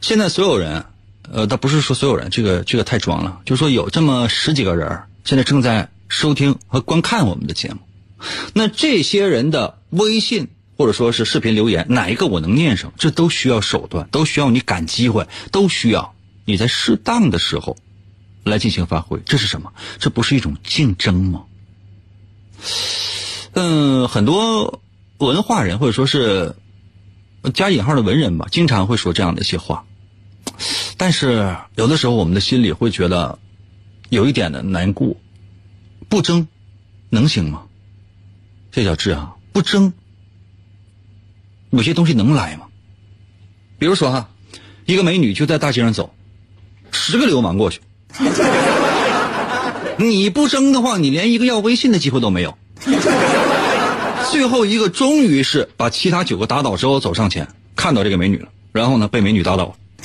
[0.00, 0.84] 现在所有人，
[1.32, 7.78] 呃，倒不是说所有人，这个这个太装了，就是说有这么十几个人现在正在收听和观看我们的节目，
[8.52, 12.92] 那这些人的微信或者说是视频留言，哪一个我能念上？
[12.98, 17.76] 这都需要手段，都需要你赶机会，都需要你在适当的时候
[18.44, 19.20] 来进行发挥。
[19.24, 19.72] 这是什么？
[19.98, 21.44] 这不是一种竞争吗？
[23.52, 24.80] 嗯，很多。
[25.18, 26.54] 文化人或者说是
[27.54, 29.84] 加引号的文人吧，经常会说这样的一些话，
[30.96, 33.38] 但是有的时候我们的心里会觉得
[34.08, 35.16] 有一点的难过。
[36.08, 36.46] 不争
[37.10, 37.64] 能行吗？
[38.70, 39.34] 这叫志啊！
[39.52, 39.92] 不争，
[41.70, 42.66] 有些东西能来吗？
[43.78, 44.28] 比如说哈，
[44.84, 46.14] 一个美女就在大街上走，
[46.92, 47.80] 十个流氓过去，
[49.98, 52.56] 你不争的话，你连一个要微信的机会都没有。
[54.36, 59.74] 最后一个终于是把其他九个打倒之后走上前，看到这个美女了，然后呢被美女打倒。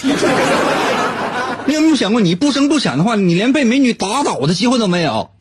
[1.68, 5.32] 你有没有想过，你不声不响的话，你连被美女打倒的机会都没有？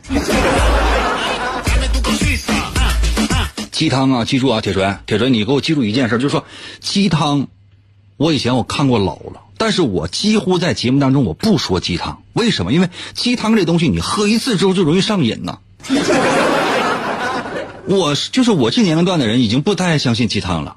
[3.70, 6.44] 鸡汤啊，记住啊，铁锤，铁锤，你给我记住一件事，就是说
[6.81, 7.46] 鸡汤，
[8.16, 12.72] 我以前我看过老了，但是我几乎在节目当中我不说鸡汤，为什么？
[12.72, 15.59] 因为鸡汤这东西你喝一次之后就容易上瘾呐。
[17.87, 20.77] 我就是我这年龄段的人已经不太相信鸡汤了。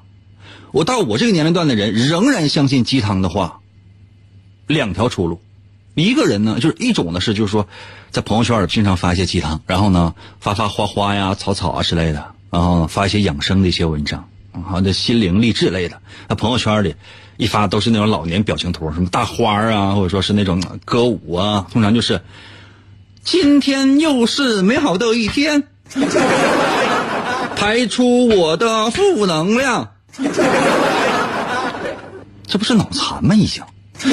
[0.72, 3.60] 我到我这个年龄段的人仍然相信鸡汤的话，
[4.66, 5.40] 两条出路。
[5.94, 7.68] 一个人呢，就是一种呢是就是说，
[8.10, 14.28] 在朋友圈里经常发一些鸡汤，然后呢发发花花呀、草草啊之类的，然后发一些养生的一些文章，
[14.64, 16.00] 好的心灵励志类的。
[16.28, 16.96] 那朋友圈里
[17.36, 22.22] 一发都是那种老年表情图，什么大花啊，或者说是那种歌舞啊，通常就是
[23.22, 25.62] 今天又是美好的一天，
[27.64, 29.94] 排出我的负能量。
[32.46, 33.34] 这不是脑残吗？
[33.34, 33.62] 已经。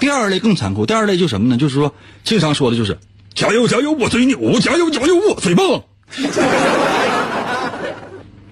[0.00, 1.56] 第二类更残酷，第二类就什么呢？
[1.56, 2.98] 就是说，经常说的就是
[3.32, 4.58] “加油加油，我最牛！
[4.58, 5.84] 加油加油，我最棒！”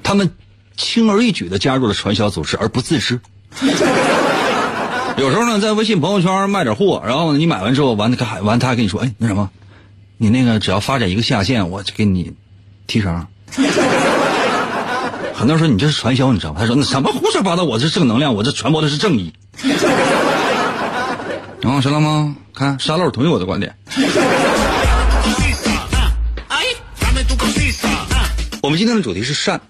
[0.05, 0.31] 他们
[0.77, 3.19] 轻而易举的加入了传销组织而不自知。
[5.17, 9.51] 有时候呢，在微信朋友圈卖点货，然后你买完之后，完他还完他还跟你说：“哎，那什么，
[10.17, 12.33] 你那个只要发展一个下线，我就给你
[12.87, 13.27] 提成。
[15.35, 16.61] ”很多人说你这是传销，你知道吗？
[16.61, 19.35] 他说那什么胡说八道，我这正能量，我这传播的是正义。
[21.63, 22.37] 啊，知道吗？
[22.55, 23.77] 看沙漏同意我的观点。
[28.63, 29.61] 我们今天的主题是善，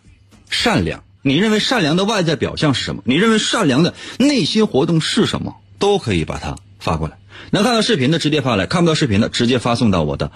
[0.49, 1.03] 善良。
[1.23, 3.03] 你认为善良的外在表象是什么？
[3.05, 5.57] 你认为善良的内心活动是什么？
[5.81, 7.19] 都可以把它发过来。
[7.51, 10.31] 能看到视频的直接发来，看不到视频的直接发送到我的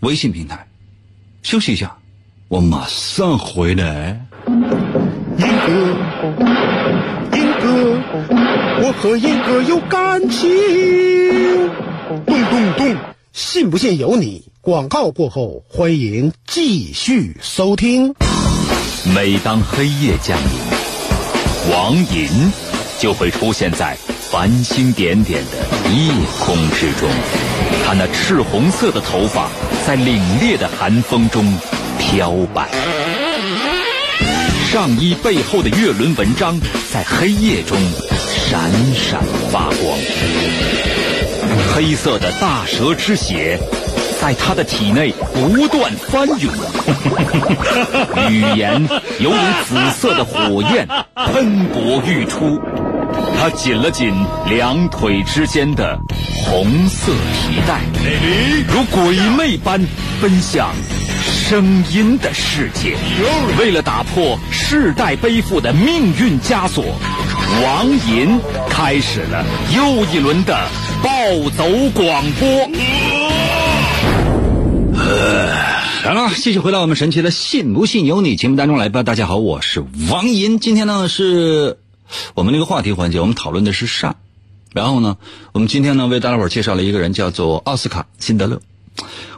[0.00, 0.66] 微信平台。
[1.44, 1.94] 休息一下，
[2.48, 4.18] 我马上回来。
[4.46, 5.72] 英哥，
[7.36, 8.00] 英哥，
[8.80, 10.50] 我和英哥有感情。
[12.24, 12.96] 咚咚咚，
[13.34, 14.42] 信不信由你。
[14.62, 18.14] 广告过后，欢迎继续收听。
[19.14, 22.26] 每当黑夜降临，王银
[22.98, 23.94] 就会出现在
[24.30, 25.58] 繁星点点的
[25.92, 27.06] 夜空之中。
[27.86, 29.48] 他那赤红色的头发
[29.86, 31.52] 在凛冽的寒风中
[31.98, 32.68] 飘摆，
[34.70, 36.58] 上衣背后的月轮纹章
[36.92, 37.76] 在黑夜中
[38.26, 39.98] 闪闪发光。
[41.74, 43.58] 黑色的大蛇之血
[44.20, 46.52] 在他的体内不断翻涌，
[48.30, 48.80] 语言
[49.18, 52.60] 犹如紫色的火焰喷薄欲出。
[53.38, 54.12] 他紧了紧
[54.48, 55.98] 两腿之间的
[56.34, 57.80] 红色皮带，
[58.68, 59.80] 如鬼魅般
[60.20, 60.70] 奔向
[61.22, 62.96] 声音的世界。
[63.58, 66.84] 为了打破世代背负的命运枷锁，
[67.62, 69.44] 王银开始了
[69.76, 70.56] 又一轮的
[71.02, 71.10] 暴
[71.50, 72.48] 走广播。
[76.04, 79.02] 来了，继续回到我们神奇的“信不信由你”节目当中来吧。
[79.02, 80.60] 大家好，我是王银。
[80.60, 81.78] 今天呢是
[82.34, 84.16] 我们那个话题环节，我们讨论的是善。
[84.72, 85.18] 然后呢，
[85.52, 88.60] 我们今天呢为大家伙介绍了一个人，叫做奥斯卡·辛德勒。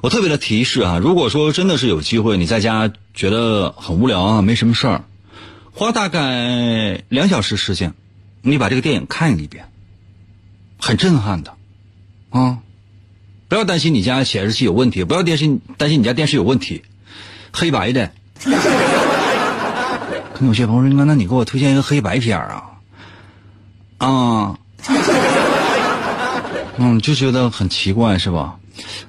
[0.01, 5.05] 我特别的提示啊，如果说真的是有机会，你在家觉得很无聊啊，没什么事儿，
[5.73, 7.95] 花大概两小时时间，
[8.43, 9.67] 你把这个电影看一遍，
[10.79, 11.55] 很震撼的
[12.31, 12.59] 啊。
[13.49, 16.83] 不要担心你家显示器有问题，不要担心担心你家电视有问题，
[17.53, 18.11] 黑白的。
[20.38, 22.62] 可有些朋友说：“那那你给我推荐一个黑白片啊？”
[23.96, 24.55] 啊，
[26.77, 28.57] 嗯，就觉得很奇怪是吧？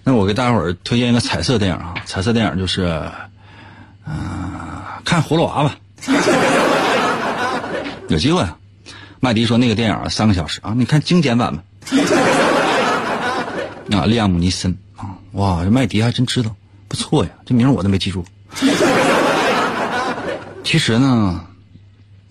[0.05, 3.11] 那我给大伙儿推荐一个彩色电影啊，彩色电影就是，
[4.07, 4.15] 嗯、
[5.03, 5.75] 看葫芦娃吧。
[8.07, 8.41] 有机会。
[9.19, 11.61] 麦迪说那个电影三个小时啊，你看精简版吧。
[13.91, 16.55] 啊，利亚姆尼森啊，哇，这麦迪还真知道，
[16.87, 18.23] 不错呀，这名我都没记住。
[20.69, 21.45] 其实呢，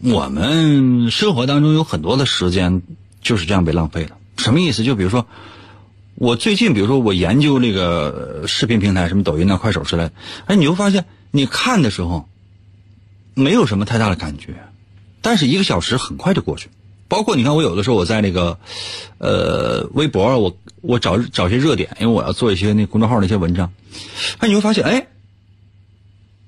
[0.03, 2.83] 我们生活当中有很多的时间
[3.22, 4.11] 就是这样被浪费的。
[4.37, 4.85] 什么意思？
[4.85, 5.27] 就比如说，
[6.16, 10.12] 我最近，比如说我研究这个视频平台，什么抖音啊、快手之类的，
[10.44, 12.29] 哎，你会发现，你看的时候
[13.33, 14.53] 没有什么太大的感觉，
[15.22, 16.68] 但是一个小时很快就过去。
[17.09, 18.59] 包括你看，我有的时候我在那个，
[19.16, 23.72] 呃，微博，我我找找些热点，因为我要做一些那公众号的一些文章，
[24.40, 25.07] 哎，你会发现，哎，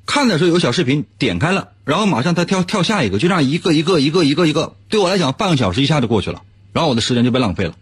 [0.09, 6.43] 看的时候有小视频，点开了，然后马上它跳跳下一个，就这样一个一个一个一个一个，对我来讲，半个小时一下就过去了，
[6.73, 7.75] 然后我的时间就被浪费了。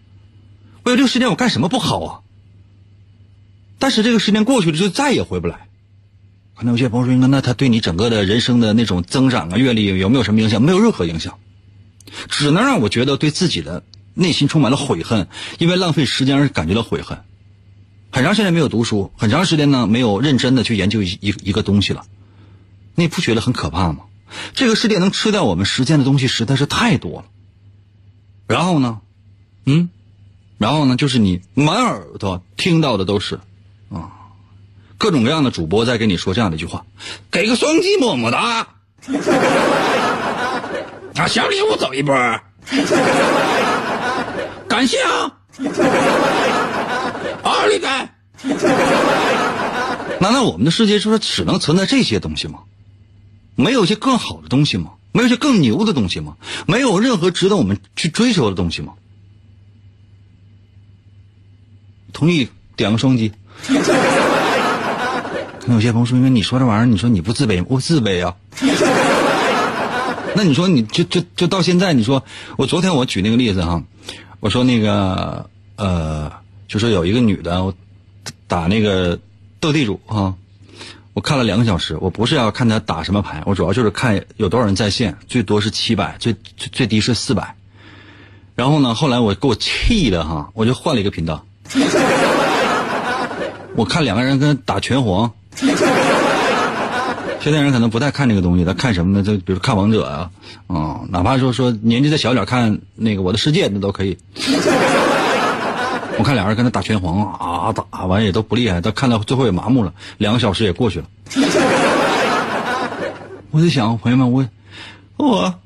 [0.82, 2.20] 我有这个时间，我干什么不好啊？
[3.78, 5.68] 但是这个时间过去了，就再也回不来。
[6.56, 10.60] 可能有些朋友说，那那他对你整个的人生的那种增长啊、阅历有没有什么影响？
[10.60, 11.38] 没有任何影响。
[12.28, 13.84] 只能让我觉得对自己的
[14.14, 17.18] 内心充满了悔恨，因为浪费时间而感觉到悔恨。
[18.10, 22.06] 很长时间没有读书，很长时间呢没有认真的去研究一一个东西了，
[22.96, 23.98] 你不觉得很可怕吗？
[24.54, 27.26] 这个世界能吃掉我们时间的东西实在是太多了。
[28.48, 29.00] 然后呢，
[29.64, 29.88] 嗯，
[30.58, 33.38] 然后呢，就是你满耳朵听到的都是
[33.88, 34.10] 啊，
[34.98, 36.84] 各种各样的主播在跟你说这样的一句话：
[37.30, 38.66] 给个双击么么哒，
[41.14, 42.14] 啊，小礼物走一波，
[44.68, 45.38] 感谢啊，
[47.44, 48.14] 二里干。
[50.20, 52.60] 难道我们的世界说只能存在这些东西吗？
[53.56, 54.92] 没有一些更好的东西吗？
[55.12, 56.36] 没有一些更牛的东西吗？
[56.66, 58.92] 没有任何值得我们去追求的东西吗？
[62.12, 63.32] 同意点个双击。
[63.66, 63.74] 可
[65.66, 68.36] 能有些朋友说，你说这玩意儿，你说你不自卑，我自卑啊。
[70.36, 72.22] 那你说，你就就就到现在，你说
[72.58, 73.82] 我昨天我举那个例子哈，
[74.40, 76.30] 我说那个呃，
[76.68, 77.74] 就说有一个女的，
[78.46, 79.18] 打那个
[79.60, 80.34] 斗地主哈，
[81.16, 87.54] 我看了两个小时，我不是要看他打什么牌，我主要就是看有多少人在线，最多是七百，最最最低是四百。
[88.54, 91.46] 然后呢，后来我给我气的哈，我就换了一个频道，
[93.76, 95.32] 我看两个人跟打拳皇。
[97.40, 99.22] 现在人可能不太看这个东西，他看什么呢？
[99.22, 100.30] 就比如看王者啊，
[100.66, 104.18] 啊、哪怕说说年纪再小点看那个我的世界那都可以。
[106.18, 111.06] 我看俩人跟他打拳皇啊，打完也都不厉害，但看到最后也麻木了，两个小时也过去了。
[113.50, 114.48] 我在想，朋友们，我
[115.16, 115.58] 我、啊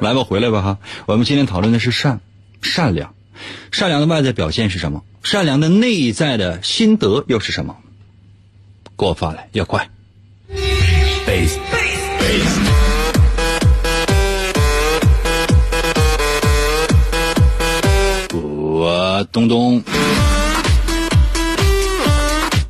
[0.00, 0.78] 来吧，回来吧哈。
[1.06, 2.20] 我们今天讨论的是善
[2.62, 3.14] 善良，
[3.72, 5.02] 善良的外在表现是什么？
[5.24, 7.76] 善良的内在的心得又是什么？
[8.96, 9.90] 给我发来，要快。
[11.26, 11.58] Bass.
[19.24, 19.82] 东东，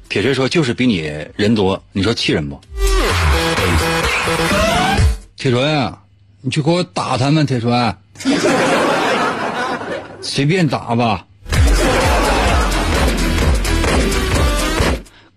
[0.09, 0.99] 铁锤说就是比你
[1.37, 2.61] 人多，你说气人不？
[5.37, 5.93] 铁锤，
[6.41, 7.95] 你去给我打他们，铁锤，
[10.21, 11.25] 随便打吧，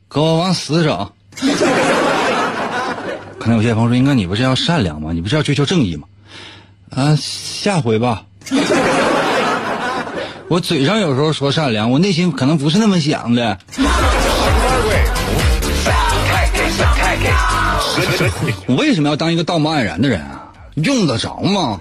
[0.10, 1.12] 给我往死整。
[3.39, 5.12] 可能有些朋友说，应该你不是要善良吗？
[5.13, 6.08] 你不是要追求正义吗？
[6.89, 8.24] 啊，下回吧。
[10.52, 13.58] 我嘴上有时候说善良，我内心可能不是那么想的。
[18.66, 20.44] 我为什么要当一个道貌岸然的人啊？
[20.84, 21.80] 用得着吗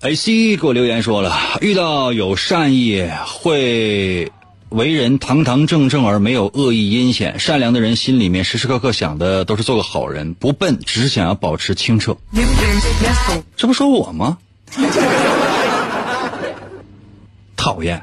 [0.00, 4.30] ？？A C 给我留言说了，遇到有善意会
[4.72, 12.16] 为人堂堂正正而没有恶意阴险，善良的人心里面时时刻刻想的都是做个好人，不笨，只是想要保持清澈。
[13.56, 14.38] 这不说我吗？
[17.56, 18.02] 讨厌。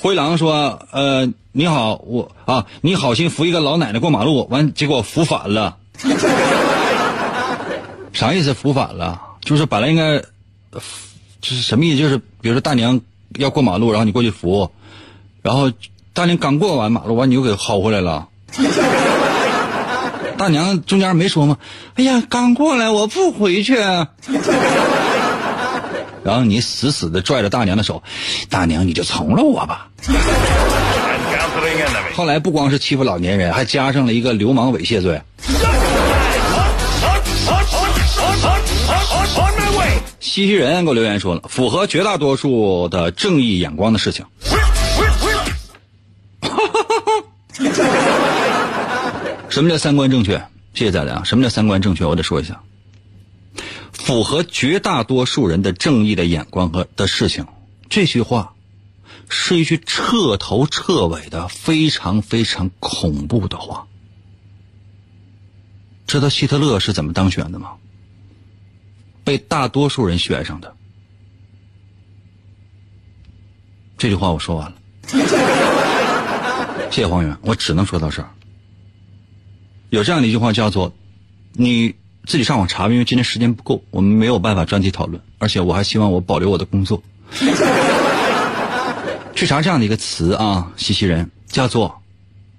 [0.00, 5.76] 灰狼说：“呃，你好，我啊，你好心扶一个老奶奶过马路，完结果扶反了。
[8.12, 8.54] 啥意思？
[8.54, 9.20] 扶反了？
[9.40, 10.20] 就是本来应该
[10.72, 11.07] 扶，
[11.38, 11.98] 呃就是什么意思？
[11.98, 13.00] 就是比如说大娘
[13.38, 14.70] 要过马路，然后你过去扶，
[15.42, 15.72] 然后
[16.12, 18.28] 大娘刚过完马路，完你又给薅回来了。
[20.36, 21.56] 大娘中间没说吗？
[21.94, 23.76] 哎呀，刚过来，我不回去。
[26.24, 28.02] 然后你死死的拽着大娘的手，
[28.50, 29.88] 大娘你就从了我吧。
[32.14, 35.20] 后来不光是欺负老年人，还加上了一个流氓猥亵罪。
[40.28, 44.26] 西西人给我留言说了，符合绝大多数的正义眼光的事情。
[49.48, 50.46] 什么叫三观正确？
[50.74, 51.24] 谢谢大家。
[51.24, 52.04] 什么叫三观正确？
[52.04, 52.60] 我得说一下，
[53.90, 57.46] 符合绝大多数人的正义的眼光和的事情，
[57.88, 58.52] 这句话
[59.30, 63.86] 是一句彻头彻尾的非常非常恐怖的话。
[66.06, 67.70] 知道希特勒是怎么当选的吗？
[69.28, 70.74] 被大多数人选上的。
[73.98, 74.76] 这句话我说完了，
[76.90, 78.30] 谢谢黄源，我只能说到这儿。
[79.90, 80.94] 有这样的一句话叫做
[81.52, 87.02] ：“你自己上网查，因为今天时间不够，我们没有办法专题讨论，而且我还希望我保留我的工作。
[89.36, 92.00] ”去查这样的一个词啊，西西人叫做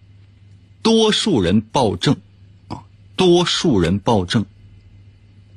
[0.83, 2.15] “多数人暴政”
[2.69, 2.83] 啊，
[3.15, 4.45] 多数人暴政，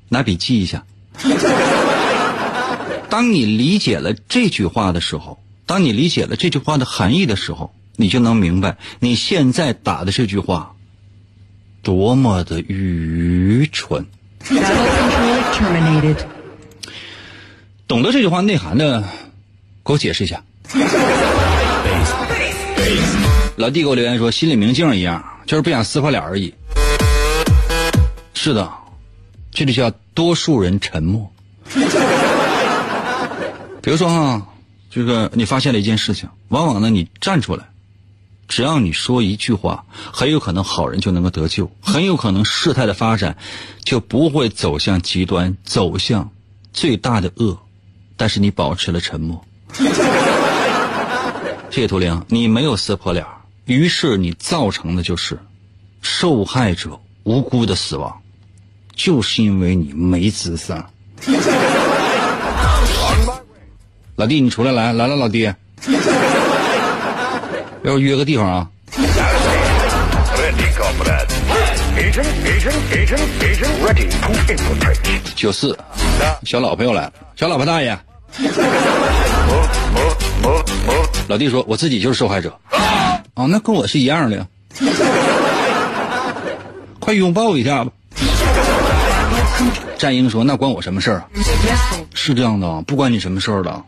[0.08, 0.86] 拿笔记一下。
[3.08, 10.74] 当你理解了这句话的时候，当你理解了这句话的含义的时候，你就能明白你现在打的这句话
[11.82, 14.06] 多么的愚蠢。
[17.86, 19.02] 懂得这句话内涵的，
[19.84, 20.42] 给我解释一下。
[23.56, 26.54] 老弟给我留言说，心里明镜一样，就是不想撕破脸而已。
[28.32, 28.72] 是的，
[29.52, 31.30] 这就叫多数人沉默。
[33.82, 34.46] 比如说哈，
[34.90, 37.64] 这个你发现了一件事情，往往呢你站出来，
[38.48, 43.36] 只要你说一句话，很有可能好人就能够得救，很有可能事态的发展
[43.84, 46.30] 就不会走向极端，走向
[46.72, 47.58] 最大的恶。
[48.16, 49.44] 但是你保持了沉默。
[51.70, 53.26] 谢谢图灵，你没有撕破脸，
[53.64, 55.38] 于是你造成的就是
[56.02, 58.21] 受害者无辜的死亡，
[59.04, 60.76] 就是因为你没姿色，
[64.14, 65.52] 老弟，你出来来来了，老弟，
[67.82, 68.68] 要约个地方啊。
[75.34, 75.76] 九四，
[76.44, 77.98] 小老婆又来了，小老婆大爷，
[81.26, 82.56] 老弟说我自己就是受害者，
[83.34, 84.46] 啊，那跟我是一样的，
[87.00, 87.90] 快拥抱一下吧。
[89.98, 91.28] 战英说：“那关我什么事儿啊？”
[92.14, 93.84] 是这样的啊，不关你什么事儿的。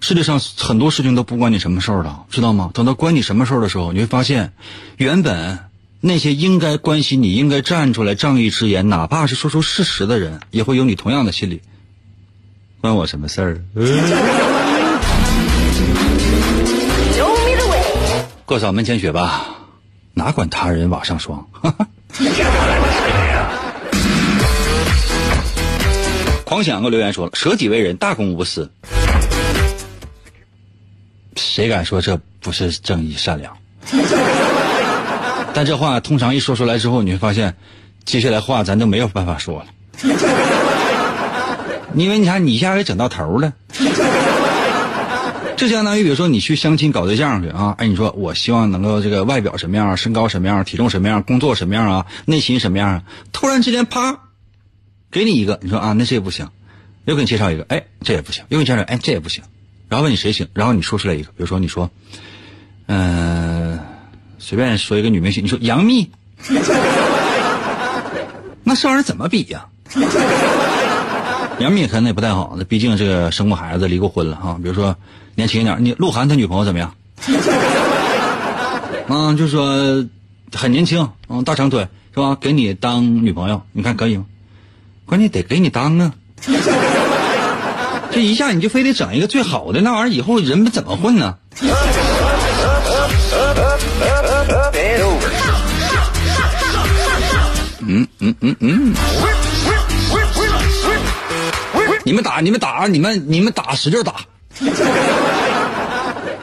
[0.00, 2.70] 世界上很多事情都不关你什么事儿的，知道吗？
[2.74, 4.52] 等到关你什么事儿的时候，你会发现，
[4.96, 5.58] 原本
[6.00, 11.62] 那些应该关心你、应该站出来仗义直言，哪怕是说出事实的人，也会有你同样的心理。
[12.80, 13.64] 关我什么事儿？
[18.44, 19.46] 过扫门前雪吧，
[20.12, 21.46] 哪管他人瓦上霜。
[26.54, 28.70] 黄想给我留言说了：“舍己为人，大公无私。”
[31.34, 33.56] 谁敢说这不是正义善良？
[35.52, 37.56] 但这话通常一说出来之后，你会发现，
[38.04, 39.66] 接下来话咱就没有办法说了，
[41.96, 43.52] 因为你看你一下给整到头了。
[45.56, 53.02] 这相当于比如说你去相亲搞对象去啊，哎，你说我希望能够这个外表什么样，身高什么样，体重什么样，工作什么样啊，内心什么样啊？
[53.32, 54.20] 突然之间啪，
[55.14, 56.48] 给你一个，你说啊，那这也不行，
[57.04, 59.44] 又给你介绍一个，哎，这也不行，又给你介绍，哎，这也不行，
[59.88, 61.88] 然后问你谁行，然后你说出来一个，比如说你说，
[62.86, 63.78] 嗯、
[64.40, 66.10] 随便说一个女明星，你说杨幂，
[68.64, 69.66] 那这玩意儿怎么比呀、
[71.60, 74.58] 杨幂可能也不太好，那毕竟这个生过孩子，离过婚了哈。
[74.60, 74.96] 比如说
[75.36, 76.92] 年轻一点，你鹿晗他女朋友怎么样？
[79.06, 80.04] 嗯， 就说
[80.52, 82.36] 很年轻，嗯，大长腿是吧？
[82.40, 84.26] 给你当女朋友，你看可以吗？
[85.06, 86.14] 关键得给你当啊！
[88.10, 91.36] 这一下你就非得整一个最好的，那玩意儿以后人们怎么混呢？
[97.86, 98.94] 嗯嗯嗯嗯，
[102.04, 104.14] 你们打，你们打，你们你们打，使劲打。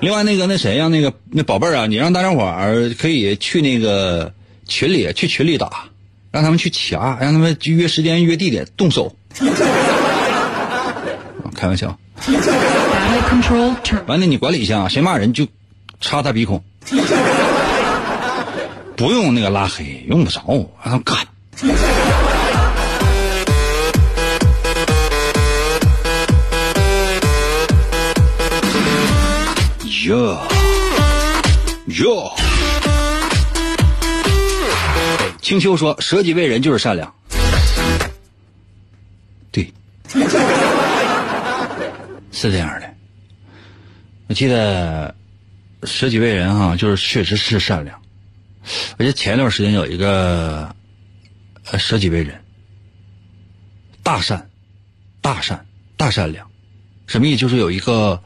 [0.01, 4.34] 另外那个那谁呀、那个那宝贝儿啊，你让大家伙儿可以去那个
[4.68, 5.86] 群里去群里打，
[6.32, 9.14] 让他们去掐，让他们约时间约地点动手。
[9.40, 9.46] 啊
[11.54, 11.96] 开玩笑.
[14.08, 15.48] 完了你管理一下啊，谁骂人就
[16.00, 16.64] 插他鼻孔，
[18.96, 20.42] 不用那个拉黑，用不着，
[20.84, 21.18] 让他们干。
[30.06, 30.38] 哟
[31.88, 32.32] 哟，
[35.52, 37.14] 青秋说：“舍己为人就是善良。”
[39.52, 39.74] 对，
[42.32, 42.89] 是这样的。
[44.30, 45.14] 我记得
[45.84, 48.02] 舍己为人哈、就是确实是善良。
[48.97, 50.74] 而且前一段时间有一个
[51.70, 52.41] 呃舍己为人，
[54.04, 54.49] 大善，
[55.20, 55.66] 大善，
[55.97, 56.47] 大善良，
[57.08, 57.39] 什么意思？
[57.39, 58.24] 就是有一个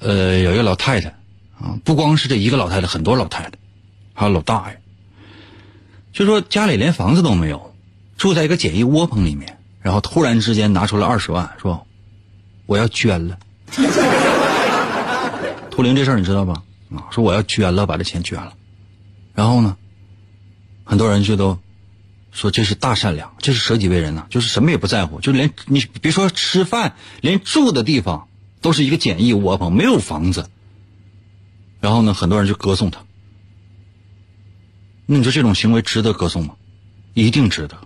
[0.00, 1.10] 呃有一个老太太
[1.60, 3.52] 啊，不光是这一个老太太，很多老太太，
[4.12, 4.80] 还有老大爷，
[6.16, 7.74] 就说家里连房子都没有，
[8.16, 11.86] 住在一个简易窝棚里面，然后突然之间拿出了二十万，说
[12.64, 13.38] 我要捐了。
[15.70, 16.62] 图灵这事儿你知道吧？
[16.90, 18.54] 啊，说我要捐了，把这钱捐了。
[19.34, 19.76] 然后呢，
[20.84, 21.58] 很多人就都
[22.32, 28.26] 说这是大善良，这是舍己为人呐、就是什么也不在乎，就连你别说吃饭，连住的地方
[28.62, 30.48] 都是一个简易窝棚，没有房子。
[31.78, 33.04] 然后呢，很多人就歌颂他。
[35.06, 36.54] 那你说这种行为值得歌颂吗？
[37.14, 37.78] 一定值得。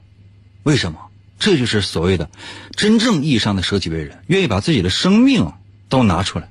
[0.64, 0.98] 为什么？
[1.38, 2.28] 这就是所谓的
[2.76, 5.52] 真正意义上的舍己为人，愿意把自己的生命
[5.88, 6.50] 都拿出来，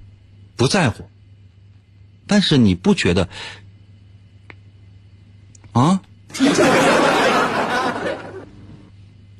[0.55, 1.07] 不在乎。
[2.25, 3.29] 但是你不觉得
[5.73, 6.01] 啊？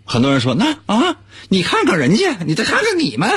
[0.06, 1.18] 很多人说那啊，
[1.50, 3.30] 你看看人家，你再看看你们，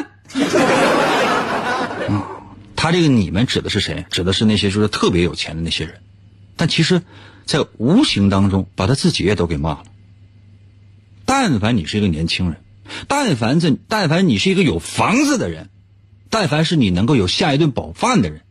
[2.08, 2.28] 啊，
[2.76, 4.04] 他这个你们指的是谁？
[4.10, 6.00] 指的是那些就是特别有钱的那些人，
[6.56, 7.02] 但其实，
[7.44, 9.84] 在无形当中把他自己也都给骂了。
[11.24, 12.62] 但凡你是一个年轻人，
[13.08, 15.70] 但凡这，但凡你是一个有房子的人，
[16.30, 18.42] 但凡是你能够有下一顿饱饭的人，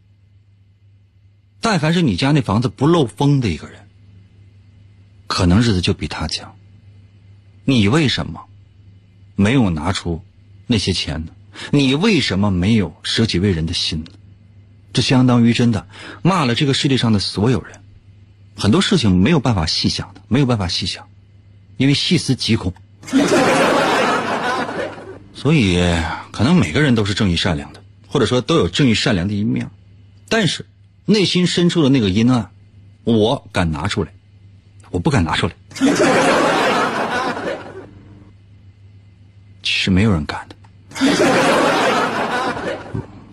[1.59, 3.87] 但凡是你家那房子不漏风的一个人，
[5.27, 6.55] 可能日子就比他强。
[7.65, 8.45] 你为什么
[9.35, 10.23] 没有拿出
[10.67, 11.33] 那些钱呢？
[11.71, 14.11] 你为什么没有舍己为人的心呢？
[14.93, 15.87] 这相当于真的
[16.23, 17.80] 骂了这个世界上的所有人。
[18.55, 21.07] 很多事情没有办法细想的，没有办法细想，
[21.77, 22.73] 因为细思极恐。
[25.33, 25.81] 所以，
[26.31, 29.69] 可能每个人都是正义善良的，或者说都有正义善良的一面，
[30.29, 30.65] 但是
[31.05, 32.51] 内心深处的那个阴暗，
[33.03, 34.13] 我敢拿出来，
[34.91, 35.53] 我不敢拿出来。
[39.63, 40.55] 其实没有人敢的。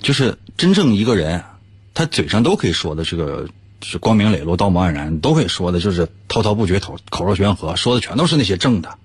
[0.01, 1.45] 就是真正一个人，
[1.93, 3.47] 他嘴上都可以说的这个
[3.83, 8.99] 是光明磊落、道貌岸然，都可以说的就是滔滔不绝、口口若悬河，说的全都是那些正的。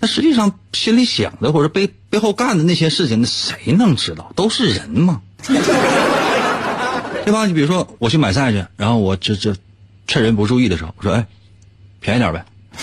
[0.00, 4.32] 那实际上心里想的或者背背后干的那些事情，那谁能知道？
[4.34, 5.20] 都是人嘛，
[7.24, 7.46] 对吧？
[7.46, 9.54] 你比如说我去买菜去，然后我这这
[10.06, 11.26] 趁人不注意的时候，我说哎，
[12.00, 12.44] 便宜点呗。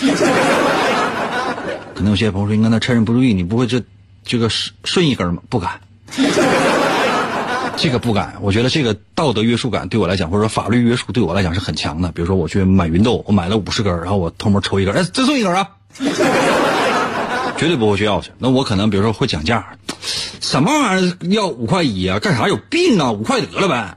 [1.94, 3.82] 可能有些朋友说，应该那趁人不注意，你不会这
[4.24, 5.42] 这个顺顺一根吗？
[5.50, 5.80] 不敢。
[7.82, 12.12] 这个不敢，我觉得这个道德约束感对我来讲，或者说法律约束对我来讲是很强的。
[12.12, 15.66] 比如说我去买芸豆，我买了五十根，然后我偷摸抽一根，哎，再送一根啊，
[17.56, 18.32] 绝对不会去要去。
[18.38, 19.64] 那我可能比如说会讲价，
[20.42, 22.18] 什么玩意儿要五块一啊？
[22.18, 23.12] 干啥有病啊？
[23.12, 23.96] 五块得了呗。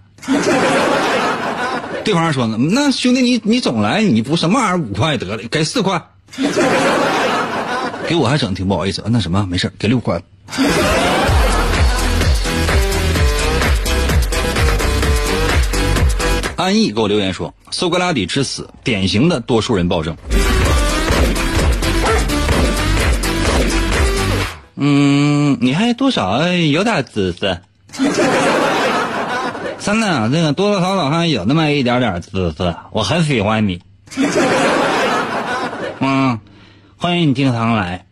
[2.06, 6.02] 对方说呢，那兄弟你你总来，你不什么玩意儿五块得了，给四块，
[8.08, 9.04] 给我还整挺不好意思。
[9.08, 10.24] 那什么没事给六块。
[16.64, 20.16] 安逸给我留言说：“苏格拉底之死，典型的多数人暴政。”
[24.78, 27.60] 嗯，你还多少有点知识，
[29.78, 33.82] 真的，这个多多少少还有那么一点点知识，我很喜欢你。
[36.00, 36.40] 嗯，
[36.96, 38.06] 欢迎你经常来，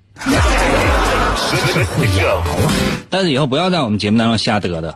[3.10, 4.94] 但是以后不要在我们节目当中瞎嘚嘚。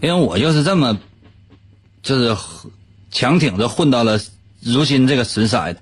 [0.00, 0.96] 因为我就是这么，
[2.08, 2.34] 就是
[3.10, 4.18] 强挺着混到了
[4.62, 5.80] 如今这个时代的，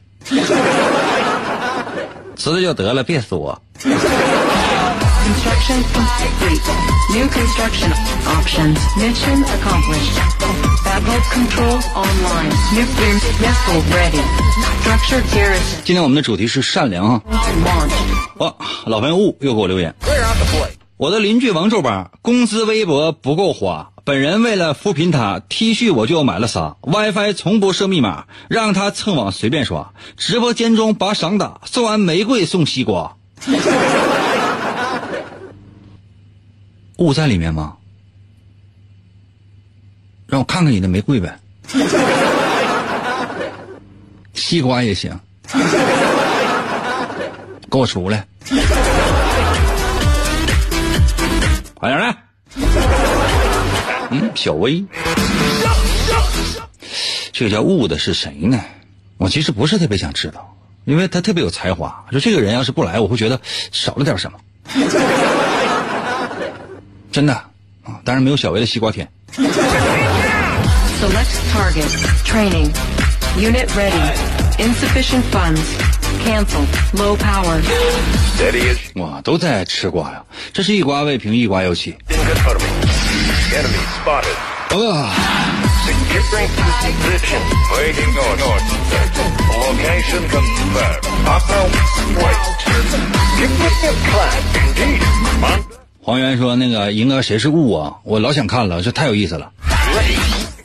[2.34, 3.62] 知道就得了，别说。
[3.78, 3.94] Construction
[5.94, 6.60] complete.
[7.14, 7.92] New construction
[8.26, 8.76] options.
[8.96, 10.18] Mission accomplished.
[10.84, 12.50] Battle control online.
[12.74, 14.20] Nuclear missile ready.
[14.82, 17.22] Structure garrison 今天我们的主题是善良啊.
[18.38, 18.52] 哇，
[18.86, 19.94] 老朋友雾又给我留言，
[20.98, 33.14] 我的邻居王皱巴工资微薄不够花，本人为了扶贫他，T 恤我就买了仨，WiFi 从不设密码，让他蹭网随便刷，直播间中把赏打，送完玫瑰送西瓜。
[36.96, 37.76] 雾在里面吗？
[40.26, 41.38] 让我看看你的玫瑰呗，
[44.32, 45.20] 西瓜也行，
[47.70, 48.26] 给我出来，
[51.86, 52.16] 快点来。
[54.10, 54.84] 嗯，小薇，
[57.32, 58.60] 这个叫雾的是谁呢？
[59.18, 62.04] 我其实不是特别想知道，因为他特别有才华。
[62.10, 64.38] 就这个人要是不来，我会觉得少了点什么。
[67.12, 67.32] 真的
[67.84, 69.08] 啊，当然没有小薇的西瓜甜。
[69.36, 69.46] Select
[71.54, 71.88] target.
[72.24, 72.72] Training.
[73.38, 74.45] Unit ready.
[74.58, 75.60] Insufficient funds.
[76.24, 76.64] Cancel.
[76.94, 77.60] Low power.
[78.36, 80.24] Steady as 哇，都在吃瓜呀！
[80.52, 81.94] 这是一瓜未平，一瓜又起。
[82.08, 82.62] confirming.
[83.52, 84.36] Enemy spotted.
[84.92, 85.14] 啊
[96.02, 97.94] 黄源说那个赢哥谁是雾啊？
[98.04, 99.50] 我老想看了，这太有意思了。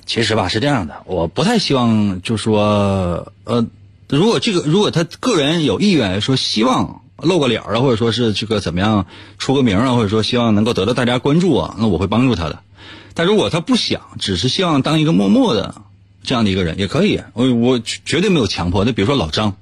[0.06, 3.66] 其实吧是这样的，我不太希望就说呃，
[4.12, 9.06] 如果这个如果他个人有意愿说希望露个脸啊，或者说是这个怎么样
[9.38, 12.60] 出个名啊，或者说希望能够得到大家关注啊，那我会帮助他的。
[13.14, 15.76] 但如果他不想，只是希望当一个默默的
[16.24, 18.84] 这样的一个人也可以，我我绝对没有强迫。
[18.84, 19.56] 那比如说老张，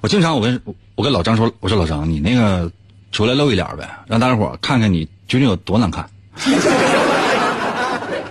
[0.00, 0.62] 我经常我跟
[0.94, 2.70] 我跟老张说，我说老张，你那个
[3.12, 6.08] 出来露一脸呗，让大家伙看看你究竟有多难看。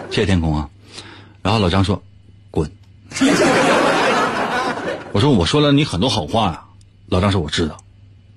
[0.09, 0.67] 谢谢天空啊。
[1.43, 2.01] 然后老张说
[2.49, 2.69] ：“滚。”
[5.11, 6.65] 我说：“我说了你很多好话呀、
[7.07, 7.77] 老张说：“我知道，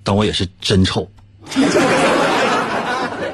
[0.03, 1.09] 但我也是真臭。”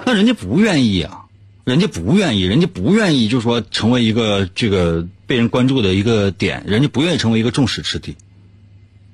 [0.06, 1.26] 那人家不愿意啊，
[1.64, 8.16] 人家不愿意，人家不愿意，就说成为一个这个被人关注的一个点，人家不愿意成为一个众矢之的。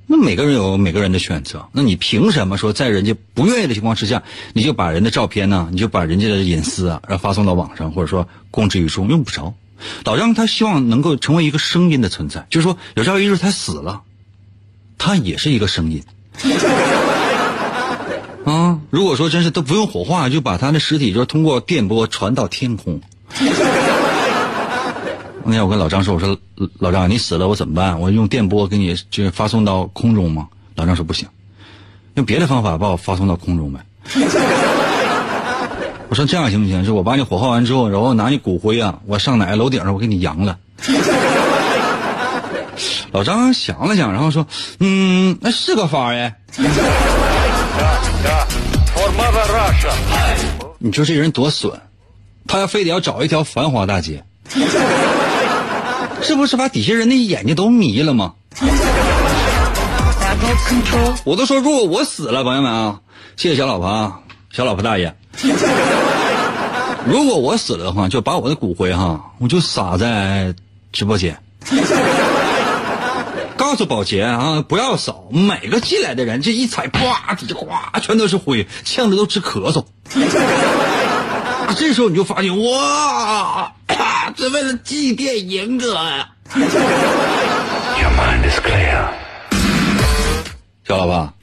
[0.07, 4.23] 那每个人有每个人的选择，那你凭什么说在人家不愿意的情况之下，
[4.53, 9.53] 你就把人的照片呢，你就把人家的隐私啊，然后发送到网上，或者说公之于众，用不着。
[10.05, 14.03] 老张他希望能够成为一个声音的存在，就是说有朝一日他死了，
[14.97, 16.03] 他也是一个声音。
[18.45, 23.01] 啊，如果说真是都不用火化，就把他的尸体就是通过电波传到天空。
[25.47, 26.37] 那天我跟老张说：“我说
[26.79, 27.99] 老张，你死了我怎么办？
[28.01, 31.27] 我用电波给你就发送到空中吗？”老张说：“不行，
[32.15, 33.79] 用别的方法把我发送到空中呗。
[36.09, 36.83] ”我说：“这样行不行？
[36.85, 40.57] 就我把你火化完之后，然后拿你骨灰啊，我上哪个楼顶上我给你扬了。”
[43.16, 44.45] 老张想了想，然后说
[44.82, 46.34] ：“嗯，那是个法呀。
[50.80, 51.80] 你说这人多损，
[52.45, 54.22] 他要非得要找一条繁华大街，
[56.24, 58.34] 这不是把底下人的眼睛都迷了吗？
[61.24, 62.99] 我都说，如果我死了，朋友们啊，
[63.38, 64.20] 谢谢小老婆啊，
[64.51, 65.16] 小老婆大爷。
[67.05, 70.53] 如果我死了的话，就把我的骨灰哈，我就撒在
[70.91, 71.41] 直播间，
[73.76, 79.84] 告诉保洁啊，不要扫，每个进来的人这一踩，啪，这哗，全都是灰，呛得都直咳嗽。
[81.76, 83.73] 这时候你就发现，哇，
[84.38, 86.30] 这为了祭奠严哥呀.
[90.88, 91.34] 小老婆，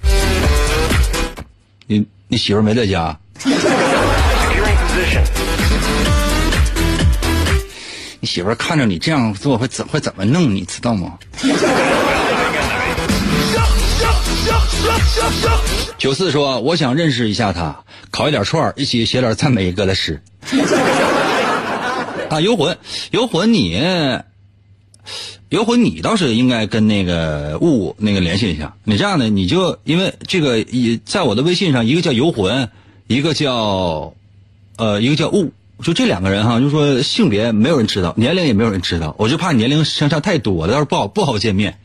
[1.87, 3.14] 你你媳妇儿没在家？
[8.20, 10.55] 你媳妇儿看着你这样做会怎会怎么弄？
[10.55, 11.18] 你知道吗？
[15.98, 20.22] 九四说：“我想认识一下他，烤一点串，一起写点赞美歌的诗。
[22.28, 22.76] ”啊，游魂，
[23.11, 23.80] 游魂你，
[25.48, 28.74] 游魂你倒是应该跟那个雾那个联系一下。
[28.84, 32.70] 你这样的，你就因为这个也在我的微信上，一个叫游魂，
[33.07, 34.14] 一个叫
[34.76, 41.78] 呃一个叫雾，就这两个人哈，就说性别没有人知道，年龄也没有人知道，我就怕年龄相差太多了，到时候不好不好见面。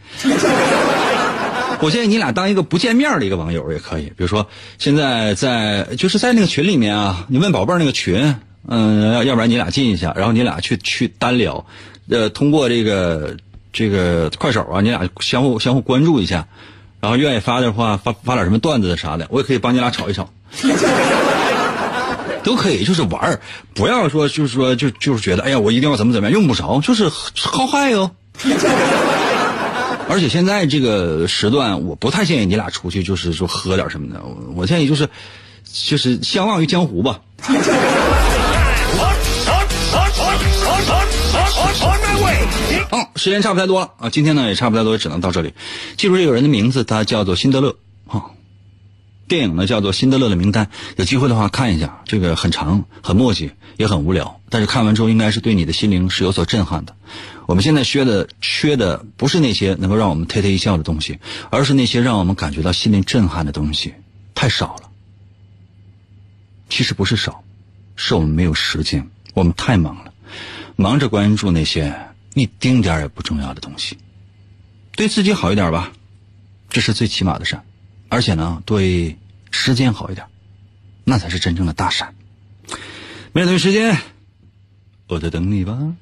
[1.81, 4.47] 我建议你俩当一个不见面的一个网友也可以，比如说
[4.79, 8.35] 现在在就是在那个群里面啊，你问宝贝儿那个群，
[8.67, 11.65] 嗯，要要不然你俩进一下，然后你俩去去单聊，
[12.09, 13.37] 呃，通过这个
[13.71, 16.47] 这个快手啊，你俩相互相互关注一下，
[16.99, 20.29] 然后愿意发的话发发点什么段子啥的，我也可以帮你俩吵一吵。
[22.43, 23.39] 都可以，就是玩儿，
[23.73, 28.09] 不要说就是说就就是觉得，哎呀，我一定要怎么怎么样，用不着，就是好嗨哟。
[30.17, 34.19] 而且现在这个时段，我不太建议你俩出去，就是说喝点什么的。
[34.23, 35.07] 我我建议就是，
[35.71, 37.21] 就是相忘于江湖吧。
[42.89, 45.53] 嗯，时间差不太多了啊，今天呢也差不太多，也只能到这里。
[45.97, 47.75] 记住这个人的名字，他叫做辛德勒
[48.07, 48.25] 啊。
[49.27, 50.65] 电影呢叫做《辛德勒的名单》，
[50.95, 56.95] 有机会的话看一下，这个很长、很墨迹，也很无聊，但是看完之后应该是对你的心灵是有所震撼的。
[57.45, 61.19] 我们现在缺的缺的不是那些能够让我们贴贴一笑的东西，
[61.49, 63.93] 而是那些让我们感觉到心灵震撼的东西，
[64.35, 64.89] 太少了。
[66.69, 67.43] 其实不是少，
[67.95, 70.13] 是我们没有时间，我们太忙了，
[70.75, 71.95] 忙着关注那些
[72.33, 73.97] 一丁点也不重要的东西。
[74.95, 75.91] 对自己好一点吧，
[76.69, 77.59] 这是最起码的事。
[78.09, 79.17] 而且呢，对
[79.51, 80.27] 时间好一点，
[81.03, 82.15] 那才是真正的大善。
[83.33, 83.97] 面对时间，
[85.07, 85.93] 我在等你吧。